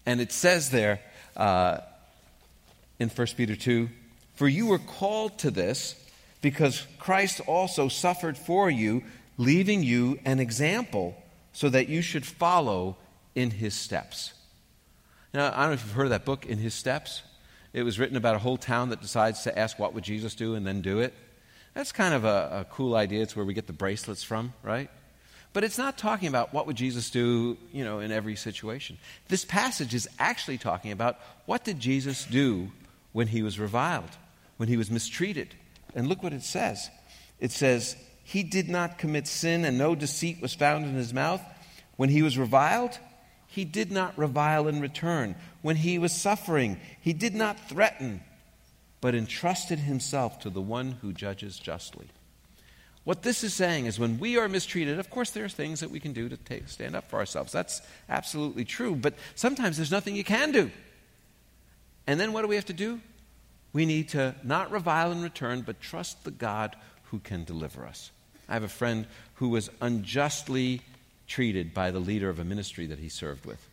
And 0.05 0.19
it 0.19 0.33
says 0.33 0.71
there 0.71 0.99
uh, 1.37 1.77
in 2.99 3.09
1 3.09 3.27
Peter 3.37 3.55
2 3.55 3.89
For 4.35 4.47
you 4.47 4.67
were 4.67 4.79
called 4.79 5.39
to 5.39 5.51
this 5.51 5.95
because 6.41 6.85
Christ 6.99 7.41
also 7.47 7.87
suffered 7.87 8.37
for 8.37 8.69
you, 8.69 9.03
leaving 9.37 9.83
you 9.83 10.19
an 10.25 10.39
example 10.39 11.15
so 11.53 11.69
that 11.69 11.89
you 11.89 12.01
should 12.01 12.25
follow 12.25 12.97
in 13.33 13.49
his 13.51 13.73
steps. 13.73 14.33
Now, 15.35 15.51
I 15.53 15.61
don't 15.61 15.67
know 15.67 15.73
if 15.73 15.83
you've 15.83 15.93
heard 15.93 16.05
of 16.05 16.11
that 16.11 16.23
book, 16.23 16.45
In 16.45 16.59
His 16.59 16.73
Steps. 16.73 17.21
It 17.73 17.83
was 17.83 17.99
written 17.99 18.15
about 18.15 18.35
a 18.35 18.39
whole 18.39 18.55
town 18.55 18.89
that 18.89 19.01
decides 19.01 19.43
to 19.43 19.59
ask, 19.59 19.77
What 19.77 19.93
would 19.93 20.05
Jesus 20.05 20.33
do? 20.33 20.55
and 20.55 20.65
then 20.65 20.79
do 20.79 21.01
it. 21.01 21.13
That's 21.73 21.91
kind 21.91 22.13
of 22.13 22.23
a, 22.23 22.61
a 22.61 22.65
cool 22.71 22.95
idea. 22.95 23.21
It's 23.21 23.35
where 23.35 23.43
we 23.43 23.53
get 23.53 23.67
the 23.67 23.73
bracelets 23.73 24.23
from, 24.23 24.53
right? 24.63 24.89
But 25.51 25.65
it's 25.65 25.77
not 25.77 25.97
talking 25.97 26.29
about 26.29 26.53
what 26.53 26.67
would 26.67 26.77
Jesus 26.77 27.09
do, 27.09 27.57
you 27.73 27.83
know, 27.83 27.99
in 27.99 28.13
every 28.13 28.37
situation. 28.37 28.97
This 29.27 29.43
passage 29.43 29.93
is 29.93 30.07
actually 30.19 30.57
talking 30.57 30.93
about 30.93 31.19
what 31.47 31.65
did 31.65 31.81
Jesus 31.81 32.23
do 32.23 32.71
when 33.15 33.27
he 33.27 33.41
was 33.41 33.57
reviled, 33.57 34.09
when 34.57 34.67
he 34.67 34.75
was 34.75 34.91
mistreated. 34.91 35.55
And 35.95 36.09
look 36.09 36.21
what 36.21 36.33
it 36.33 36.43
says. 36.43 36.89
It 37.39 37.53
says, 37.53 37.95
He 38.25 38.43
did 38.43 38.67
not 38.67 38.97
commit 38.97 39.25
sin, 39.25 39.63
and 39.63 39.77
no 39.77 39.95
deceit 39.95 40.41
was 40.41 40.53
found 40.53 40.83
in 40.83 40.95
his 40.95 41.13
mouth. 41.13 41.41
When 41.95 42.09
he 42.09 42.21
was 42.21 42.37
reviled, 42.37 42.99
he 43.47 43.63
did 43.63 43.89
not 43.89 44.17
revile 44.17 44.67
in 44.67 44.81
return. 44.81 45.35
When 45.61 45.77
he 45.77 45.97
was 45.97 46.11
suffering, 46.11 46.77
he 46.99 47.13
did 47.13 47.33
not 47.33 47.69
threaten, 47.69 48.19
but 48.99 49.15
entrusted 49.15 49.79
himself 49.79 50.39
to 50.39 50.49
the 50.49 50.59
one 50.59 50.97
who 51.01 51.13
judges 51.13 51.57
justly. 51.57 52.07
What 53.05 53.21
this 53.21 53.45
is 53.45 53.53
saying 53.53 53.85
is 53.85 53.97
when 53.97 54.19
we 54.19 54.37
are 54.37 54.49
mistreated, 54.49 54.99
of 54.99 55.09
course, 55.09 55.29
there 55.29 55.45
are 55.45 55.49
things 55.49 55.79
that 55.79 55.89
we 55.89 56.01
can 56.01 56.11
do 56.11 56.27
to 56.27 56.35
take, 56.35 56.67
stand 56.67 56.97
up 56.97 57.09
for 57.09 57.19
ourselves. 57.19 57.53
That's 57.53 57.81
absolutely 58.09 58.65
true. 58.65 58.93
But 58.93 59.13
sometimes 59.35 59.77
there's 59.77 59.89
nothing 59.89 60.17
you 60.17 60.25
can 60.25 60.51
do. 60.51 60.69
And 62.07 62.19
then 62.19 62.33
what 62.33 62.41
do 62.41 62.47
we 62.47 62.55
have 62.55 62.65
to 62.65 62.73
do? 62.73 62.99
We 63.73 63.85
need 63.85 64.09
to 64.09 64.35
not 64.43 64.71
revile 64.71 65.11
in 65.11 65.21
return, 65.21 65.61
but 65.61 65.81
trust 65.81 66.23
the 66.23 66.31
God 66.31 66.75
who 67.05 67.19
can 67.19 67.43
deliver 67.43 67.85
us. 67.85 68.11
I 68.47 68.53
have 68.53 68.63
a 68.63 68.69
friend 68.69 69.07
who 69.35 69.49
was 69.49 69.69
unjustly 69.81 70.81
treated 71.27 71.73
by 71.73 71.91
the 71.91 71.99
leader 71.99 72.29
of 72.29 72.39
a 72.39 72.43
ministry 72.43 72.87
that 72.87 72.99
he 72.99 73.09
served 73.09 73.45
with. 73.45 73.67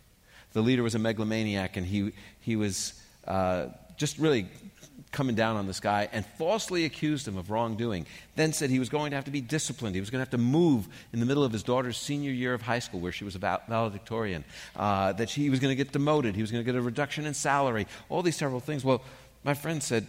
The 0.55 0.63
leader 0.63 0.83
was 0.83 0.95
a 0.95 0.99
megalomaniac, 0.99 1.77
and 1.77 1.87
he, 1.87 2.13
he 2.41 2.57
was 2.57 3.01
uh, 3.27 3.67
just 3.97 4.19
really 4.19 4.49
coming 5.13 5.37
down 5.37 5.57
on 5.57 5.67
this 5.67 5.79
guy 5.79 6.09
and 6.13 6.25
falsely 6.39 6.85
accused 6.85 7.29
him 7.29 7.37
of 7.37 7.51
wrongdoing. 7.51 8.07
Then 8.35 8.53
said 8.53 8.71
he 8.71 8.79
was 8.79 8.89
going 8.89 9.11
to 9.11 9.17
have 9.17 9.27
to 9.27 9.31
be 9.31 9.41
disciplined. 9.41 9.95
He 9.95 10.01
was 10.01 10.11
going 10.11 10.19
to 10.19 10.23
have 10.25 10.31
to 10.31 10.39
move 10.39 10.89
in 11.13 11.21
the 11.21 11.27
middle 11.27 11.45
of 11.45 11.53
his 11.53 11.63
daughter's 11.63 11.97
senior 11.97 12.33
year 12.33 12.55
of 12.55 12.63
high 12.63 12.79
school, 12.79 12.99
where 12.99 13.13
she 13.13 13.25
was 13.25 13.37
a 13.37 13.39
valedictorian. 13.39 14.45
Uh, 14.75 15.13
that 15.13 15.29
she, 15.29 15.43
he 15.43 15.51
was 15.51 15.61
going 15.61 15.71
to 15.71 15.77
get 15.77 15.93
demoted. 15.93 16.35
He 16.35 16.41
was 16.41 16.51
going 16.51 16.65
to 16.65 16.71
get 16.71 16.77
a 16.77 16.83
reduction 16.83 17.27
in 17.27 17.35
salary. 17.35 17.87
All 18.09 18.23
these 18.23 18.37
several 18.37 18.61
things. 18.61 18.85
Well, 18.85 19.03
my 19.45 19.55
friend 19.55 19.83
said, 19.83 20.07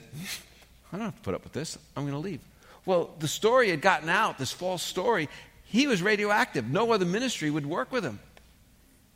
I 0.92 0.98
don't 0.98 1.06
have 1.06 1.16
to 1.16 1.22
put 1.22 1.36
up 1.36 1.44
with 1.44 1.54
this. 1.54 1.78
I'm 1.96 2.04
going 2.04 2.14
to 2.14 2.20
leave. 2.20 2.40
Well, 2.86 3.12
the 3.20 3.28
story 3.28 3.70
had 3.70 3.82
gotten 3.82 4.10
out, 4.10 4.38
this 4.38 4.52
false 4.52 4.84
story, 4.84 5.30
he 5.66 5.88
was 5.88 6.02
radioactive. 6.02 6.70
No 6.70 6.92
other 6.92 7.06
ministry 7.06 7.50
would 7.50 7.66
work 7.66 7.92
with 7.92 8.04
him. 8.04 8.20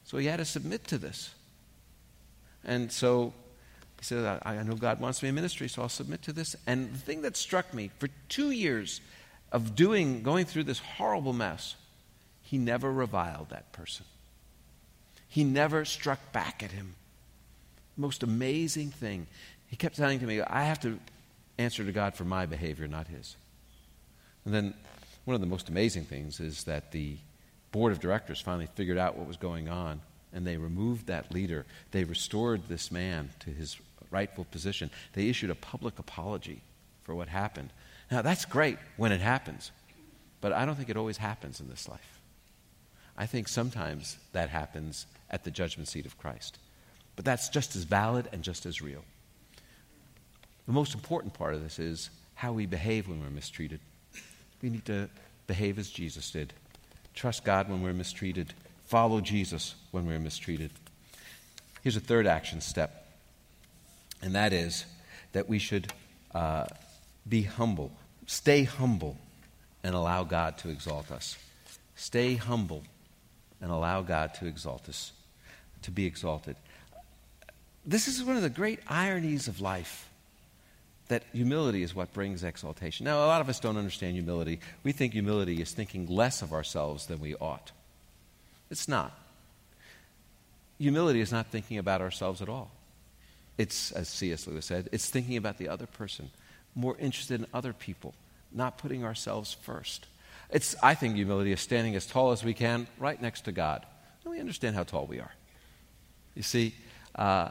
So 0.05 0.17
he 0.17 0.25
had 0.25 0.37
to 0.37 0.45
submit 0.45 0.85
to 0.87 0.97
this. 0.97 1.33
And 2.63 2.91
so 2.91 3.33
he 3.99 4.05
said, 4.05 4.39
I, 4.43 4.55
I 4.55 4.63
know 4.63 4.75
God 4.75 4.99
wants 4.99 5.23
me 5.23 5.29
in 5.29 5.35
ministry, 5.35 5.67
so 5.67 5.81
I'll 5.81 5.89
submit 5.89 6.21
to 6.23 6.33
this. 6.33 6.55
And 6.65 6.93
the 6.93 6.99
thing 6.99 7.23
that 7.23 7.35
struck 7.35 7.73
me 7.73 7.91
for 7.99 8.09
two 8.29 8.51
years 8.51 9.01
of 9.51 9.75
doing, 9.75 10.23
going 10.23 10.45
through 10.45 10.65
this 10.65 10.79
horrible 10.79 11.33
mess, 11.33 11.75
he 12.43 12.57
never 12.57 12.91
reviled 12.91 13.49
that 13.49 13.71
person. 13.71 14.05
He 15.27 15.43
never 15.43 15.83
struck 15.83 16.31
back 16.31 16.63
at 16.63 16.71
him. 16.71 16.95
Most 17.97 18.23
amazing 18.23 18.91
thing. 18.91 19.27
He 19.67 19.75
kept 19.75 19.97
telling 19.97 20.19
to 20.19 20.25
me, 20.25 20.41
I 20.41 20.63
have 20.63 20.79
to 20.81 20.99
answer 21.57 21.83
to 21.83 21.91
God 21.91 22.15
for 22.15 22.23
my 22.23 22.45
behavior, 22.45 22.87
not 22.87 23.07
his. 23.07 23.35
And 24.45 24.53
then 24.53 24.73
one 25.25 25.35
of 25.35 25.41
the 25.41 25.47
most 25.47 25.67
amazing 25.67 26.05
things 26.05 26.39
is 26.39 26.63
that 26.65 26.91
the 26.91 27.17
board 27.71 27.91
of 27.91 27.99
directors 27.99 28.39
finally 28.39 28.69
figured 28.75 28.97
out 28.97 29.17
what 29.17 29.27
was 29.27 29.37
going 29.37 29.67
on 29.67 30.01
and 30.33 30.45
they 30.45 30.57
removed 30.57 31.07
that 31.07 31.33
leader. 31.33 31.65
They 31.91 32.03
restored 32.03 32.67
this 32.67 32.91
man 32.91 33.29
to 33.39 33.49
his 33.49 33.77
rightful 34.11 34.45
position. 34.45 34.89
They 35.13 35.29
issued 35.29 35.49
a 35.49 35.55
public 35.55 35.99
apology 35.99 36.61
for 37.03 37.15
what 37.15 37.27
happened. 37.27 37.71
Now, 38.11 38.21
that's 38.21 38.45
great 38.45 38.77
when 38.95 39.11
it 39.11 39.21
happens, 39.21 39.71
but 40.41 40.53
I 40.53 40.65
don't 40.65 40.75
think 40.75 40.89
it 40.89 40.97
always 40.97 41.17
happens 41.17 41.59
in 41.59 41.69
this 41.69 41.87
life. 41.87 42.19
I 43.17 43.25
think 43.25 43.47
sometimes 43.47 44.17
that 44.33 44.49
happens 44.49 45.07
at 45.29 45.43
the 45.43 45.51
judgment 45.51 45.87
seat 45.87 46.05
of 46.05 46.17
Christ. 46.17 46.59
But 47.15 47.25
that's 47.25 47.49
just 47.49 47.75
as 47.75 47.83
valid 47.83 48.29
and 48.31 48.43
just 48.43 48.65
as 48.65 48.81
real. 48.81 49.03
The 50.67 50.73
most 50.73 50.93
important 50.93 51.33
part 51.33 51.53
of 51.53 51.63
this 51.63 51.79
is 51.79 52.09
how 52.35 52.53
we 52.53 52.65
behave 52.65 53.07
when 53.07 53.19
we're 53.21 53.29
mistreated. 53.29 53.79
We 54.61 54.69
need 54.69 54.85
to 54.85 55.09
behave 55.47 55.79
as 55.79 55.89
Jesus 55.89 56.29
did. 56.29 56.53
Trust 57.15 57.43
God 57.43 57.69
when 57.69 57.81
we're 57.81 57.93
mistreated. 57.93 58.53
Follow 58.85 59.19
Jesus 59.19 59.75
when 59.91 60.05
we're 60.05 60.19
mistreated. 60.19 60.71
Here's 61.81 61.95
a 61.95 62.01
third 62.01 62.27
action 62.27 62.61
step, 62.61 62.96
and 64.21 64.35
that 64.35 64.53
is 64.53 64.85
that 65.33 65.47
we 65.47 65.59
should 65.59 65.91
uh, 66.33 66.65
be 67.27 67.43
humble, 67.43 67.91
stay 68.25 68.63
humble, 68.63 69.17
and 69.83 69.95
allow 69.95 70.23
God 70.23 70.57
to 70.59 70.69
exalt 70.69 71.11
us. 71.11 71.37
Stay 71.95 72.35
humble 72.35 72.83
and 73.61 73.71
allow 73.71 74.01
God 74.01 74.33
to 74.35 74.45
exalt 74.45 74.87
us, 74.89 75.11
to 75.81 75.91
be 75.91 76.05
exalted. 76.05 76.55
This 77.85 78.07
is 78.07 78.23
one 78.23 78.35
of 78.35 78.41
the 78.41 78.49
great 78.49 78.79
ironies 78.87 79.47
of 79.47 79.61
life 79.61 80.09
that 81.07 81.23
humility 81.33 81.83
is 81.83 81.95
what 81.95 82.13
brings 82.13 82.43
exaltation. 82.43 83.05
Now, 83.05 83.25
a 83.25 83.27
lot 83.27 83.41
of 83.41 83.49
us 83.49 83.59
don't 83.59 83.77
understand 83.77 84.13
humility. 84.13 84.59
We 84.83 84.91
think 84.91 85.13
humility 85.13 85.61
is 85.61 85.71
thinking 85.71 86.07
less 86.07 86.41
of 86.41 86.51
ourselves 86.51 87.05
than 87.05 87.19
we 87.19 87.35
ought. 87.35 87.71
It's 88.69 88.87
not. 88.87 89.17
Humility 90.79 91.21
is 91.21 91.31
not 91.31 91.47
thinking 91.47 91.77
about 91.77 92.01
ourselves 92.01 92.41
at 92.41 92.49
all. 92.49 92.71
It's, 93.57 93.91
as 93.91 94.07
C.S. 94.07 94.47
Lewis 94.47 94.65
said, 94.65 94.89
it's 94.91 95.09
thinking 95.09 95.37
about 95.37 95.57
the 95.57 95.69
other 95.69 95.87
person, 95.87 96.29
more 96.75 96.95
interested 96.97 97.41
in 97.41 97.47
other 97.53 97.73
people, 97.73 98.13
not 98.51 98.77
putting 98.77 99.03
ourselves 99.03 99.53
first. 99.53 100.05
It's, 100.49 100.75
I 100.81 100.95
think 100.95 101.15
humility 101.15 101.51
is 101.51 101.61
standing 101.61 101.95
as 101.95 102.05
tall 102.05 102.31
as 102.31 102.43
we 102.43 102.53
can 102.53 102.87
right 102.99 103.21
next 103.21 103.41
to 103.41 103.51
God. 103.51 103.85
And 104.23 104.31
we 104.31 104.39
understand 104.39 104.75
how 104.75 104.83
tall 104.83 105.05
we 105.05 105.19
are. 105.19 105.31
You 106.35 106.43
see, 106.43 106.75
uh, 107.15 107.49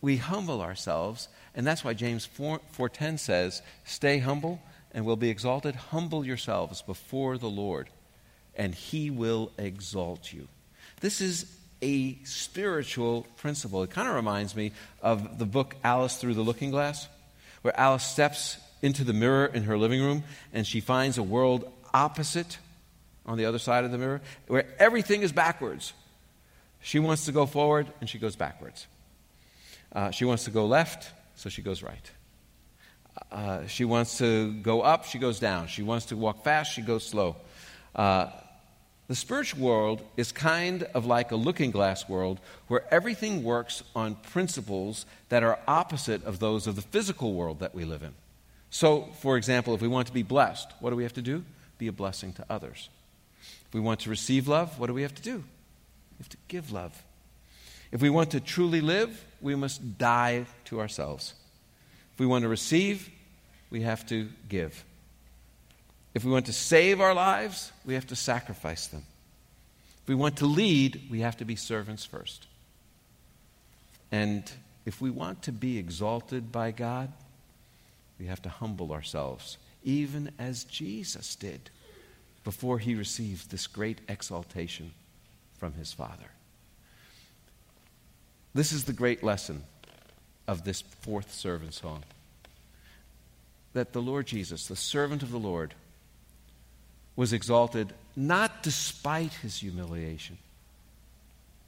we 0.00 0.16
humble 0.16 0.60
ourselves, 0.60 1.28
and 1.54 1.66
that's 1.66 1.84
why 1.84 1.94
James 1.94 2.26
4, 2.26 2.60
4:10 2.72 3.18
says, 3.18 3.62
"Stay 3.84 4.18
humble 4.18 4.60
and 4.92 5.06
will 5.06 5.16
be 5.16 5.30
exalted. 5.30 5.74
Humble 5.74 6.26
yourselves 6.26 6.82
before 6.82 7.38
the 7.38 7.48
Lord, 7.48 7.88
and 8.54 8.74
he 8.74 9.10
will 9.10 9.52
exalt 9.56 10.32
you." 10.32 10.48
This 11.00 11.20
is 11.20 11.46
a 11.82 12.18
spiritual 12.24 13.26
principle. 13.36 13.82
It 13.82 13.90
kind 13.90 14.08
of 14.08 14.14
reminds 14.14 14.56
me 14.56 14.72
of 15.02 15.38
the 15.38 15.44
book 15.44 15.76
Alice 15.84 16.16
Through 16.16 16.34
the 16.34 16.42
Looking 16.42 16.70
Glass, 16.70 17.08
where 17.62 17.78
Alice 17.78 18.04
steps 18.04 18.58
into 18.82 19.04
the 19.04 19.12
mirror 19.12 19.46
in 19.46 19.64
her 19.64 19.78
living 19.78 20.02
room 20.02 20.24
and 20.52 20.66
she 20.66 20.80
finds 20.80 21.16
a 21.16 21.22
world 21.22 21.70
opposite 21.92 22.58
on 23.24 23.38
the 23.38 23.46
other 23.46 23.58
side 23.58 23.84
of 23.84 23.90
the 23.90 23.98
mirror 23.98 24.20
where 24.46 24.66
everything 24.78 25.22
is 25.22 25.32
backwards. 25.32 25.94
She 26.82 26.98
wants 26.98 27.24
to 27.24 27.32
go 27.32 27.46
forward 27.46 27.86
and 28.00 28.10
she 28.10 28.18
goes 28.18 28.36
backwards. 28.36 28.86
Uh, 29.90 30.10
she 30.10 30.24
wants 30.24 30.44
to 30.44 30.50
go 30.50 30.66
left, 30.66 31.10
so 31.34 31.48
she 31.48 31.62
goes 31.62 31.82
right. 31.82 32.10
Uh, 33.30 33.66
she 33.66 33.84
wants 33.84 34.18
to 34.18 34.52
go 34.52 34.82
up, 34.82 35.04
she 35.04 35.18
goes 35.18 35.38
down. 35.38 35.68
She 35.68 35.82
wants 35.82 36.06
to 36.06 36.16
walk 36.16 36.44
fast, 36.44 36.72
she 36.72 36.82
goes 36.82 37.06
slow. 37.06 37.36
Uh, 37.94 38.26
the 39.06 39.14
spiritual 39.14 39.66
world 39.66 40.02
is 40.16 40.32
kind 40.32 40.84
of 40.94 41.04
like 41.04 41.30
a 41.30 41.36
looking 41.36 41.70
glass 41.70 42.08
world 42.08 42.40
where 42.68 42.84
everything 42.92 43.44
works 43.44 43.82
on 43.94 44.14
principles 44.14 45.04
that 45.28 45.42
are 45.42 45.58
opposite 45.68 46.24
of 46.24 46.38
those 46.38 46.66
of 46.66 46.76
the 46.76 46.82
physical 46.82 47.34
world 47.34 47.60
that 47.60 47.74
we 47.74 47.84
live 47.84 48.02
in. 48.02 48.14
So, 48.70 49.08
for 49.20 49.36
example, 49.36 49.74
if 49.74 49.82
we 49.82 49.88
want 49.88 50.06
to 50.06 50.12
be 50.12 50.22
blessed, 50.22 50.72
what 50.80 50.90
do 50.90 50.96
we 50.96 51.02
have 51.02 51.12
to 51.14 51.22
do? 51.22 51.44
Be 51.78 51.86
a 51.88 51.92
blessing 51.92 52.32
to 52.34 52.46
others. 52.48 52.88
If 53.68 53.74
we 53.74 53.80
want 53.80 54.00
to 54.00 54.10
receive 54.10 54.48
love, 54.48 54.78
what 54.78 54.86
do 54.86 54.94
we 54.94 55.02
have 55.02 55.14
to 55.14 55.22
do? 55.22 55.36
We 55.36 56.18
have 56.20 56.28
to 56.30 56.36
give 56.48 56.72
love. 56.72 57.02
If 57.92 58.00
we 58.00 58.10
want 58.10 58.30
to 58.30 58.40
truly 58.40 58.80
live, 58.80 59.24
we 59.40 59.54
must 59.54 59.98
die 59.98 60.46
to 60.64 60.80
ourselves. 60.80 61.34
If 62.14 62.20
we 62.20 62.26
want 62.26 62.42
to 62.42 62.48
receive, 62.48 63.10
we 63.70 63.82
have 63.82 64.06
to 64.06 64.28
give. 64.48 64.84
If 66.14 66.24
we 66.24 66.30
want 66.30 66.46
to 66.46 66.52
save 66.52 67.00
our 67.00 67.12
lives, 67.12 67.72
we 67.84 67.94
have 67.94 68.06
to 68.06 68.16
sacrifice 68.16 68.86
them. 68.86 69.02
If 70.02 70.08
we 70.08 70.14
want 70.14 70.36
to 70.38 70.46
lead, 70.46 71.02
we 71.10 71.20
have 71.20 71.36
to 71.38 71.44
be 71.44 71.56
servants 71.56 72.04
first. 72.04 72.46
And 74.12 74.50
if 74.86 75.00
we 75.00 75.10
want 75.10 75.42
to 75.42 75.52
be 75.52 75.76
exalted 75.76 76.52
by 76.52 76.70
God, 76.70 77.12
we 78.18 78.26
have 78.26 78.42
to 78.42 78.48
humble 78.48 78.92
ourselves, 78.92 79.58
even 79.82 80.30
as 80.38 80.64
Jesus 80.64 81.34
did 81.34 81.70
before 82.44 82.78
he 82.78 82.94
received 82.94 83.50
this 83.50 83.66
great 83.66 83.98
exaltation 84.08 84.92
from 85.58 85.72
his 85.72 85.92
Father. 85.92 86.30
This 88.54 88.70
is 88.70 88.84
the 88.84 88.92
great 88.92 89.24
lesson 89.24 89.64
of 90.46 90.64
this 90.64 90.82
fourth 90.82 91.32
servant 91.32 91.74
song 91.74 92.04
that 93.72 93.92
the 93.92 94.02
Lord 94.02 94.26
Jesus, 94.26 94.68
the 94.68 94.76
servant 94.76 95.24
of 95.24 95.32
the 95.32 95.38
Lord, 95.38 95.74
was 97.16 97.32
exalted 97.32 97.92
not 98.16 98.62
despite 98.62 99.32
his 99.34 99.58
humiliation, 99.58 100.38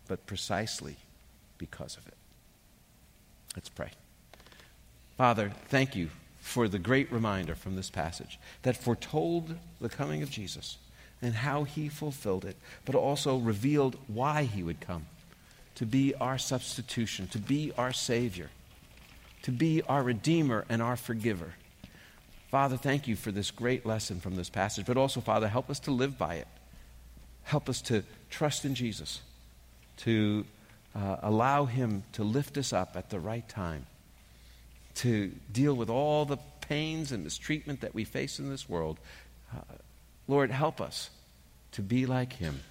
but 0.09 0.27
precisely 0.27 0.97
because 1.59 1.97
of 1.97 2.07
it. 2.07 2.15
Let's 3.55 3.69
pray. 3.69 3.91
Father, 5.17 5.53
thank 5.69 5.97
you 5.97 6.11
for 6.41 6.69
the 6.69 6.79
great 6.79 7.11
reminder 7.11 7.55
from 7.55 7.75
this 7.75 7.91
passage 7.91 8.39
that 8.63 8.77
foretold 8.77 9.57
the 9.81 9.89
coming 9.89 10.23
of 10.23 10.31
Jesus 10.31 10.79
and 11.23 11.35
how 11.35 11.65
he 11.65 11.89
fulfilled 11.89 12.45
it, 12.45 12.57
but 12.85 12.95
also 12.95 13.39
revealed 13.39 13.97
why 14.07 14.45
he 14.45 14.63
would 14.63 14.81
come 14.81 15.07
to 15.75 15.87
be 15.87 16.15
our 16.17 16.39
substitution, 16.39 17.27
to 17.29 17.39
be 17.39 17.73
our 17.77 17.93
Savior, 17.93 18.51
to 19.43 19.51
be 19.51 19.83
our 19.83 20.03
Redeemer 20.03 20.65
and 20.69 20.83
our 20.83 20.97
Forgiver. 20.97 21.55
Father, 22.57 22.79
thank 22.79 23.07
you 23.07 23.17
for 23.17 23.31
this 23.31 23.51
great 23.51 23.85
lesson 23.85 24.19
from 24.19 24.35
this 24.35 24.49
passage, 24.49 24.87
but 24.87 24.97
also, 24.97 25.21
Father, 25.21 25.47
help 25.47 25.69
us 25.69 25.79
to 25.81 25.91
live 25.91 26.17
by 26.17 26.37
it. 26.37 26.49
Help 27.43 27.69
us 27.69 27.83
to 27.83 28.03
trust 28.31 28.65
in 28.65 28.75
Jesus, 28.75 29.21
to 29.99 30.47
uh, 30.95 31.17
allow 31.21 31.67
Him 31.67 32.03
to 32.13 32.25
lift 32.25 32.57
us 32.57 32.73
up 32.73 32.97
at 32.97 33.11
the 33.11 33.21
right 33.21 33.47
time, 33.47 33.85
to 34.95 35.33
deal 35.53 35.75
with 35.75 35.91
all 35.91 36.25
the 36.25 36.39
pains 36.63 37.13
and 37.13 37.25
mistreatment 37.25 37.83
that 37.83 37.95
we 37.95 38.05
face 38.05 38.39
in 38.39 38.49
this 38.49 38.67
world. 38.67 38.99
Uh, 39.55 39.61
Lord, 40.27 40.51
help 40.51 40.81
us 40.81 41.11
to 41.73 41.83
be 41.83 42.07
like 42.07 42.33
Him 42.33 42.63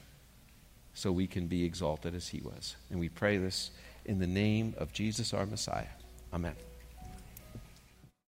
so 0.95 1.11
we 1.11 1.27
can 1.27 1.45
be 1.45 1.63
exalted 1.63 2.15
as 2.15 2.27
He 2.27 2.41
was. 2.41 2.75
And 2.89 2.99
we 2.99 3.09
pray 3.09 3.37
this 3.37 3.69
in 4.03 4.17
the 4.17 4.25
name 4.25 4.73
of 4.79 4.93
Jesus, 4.93 5.31
our 5.31 5.45
Messiah. 5.45 5.93
Amen. 6.33 6.55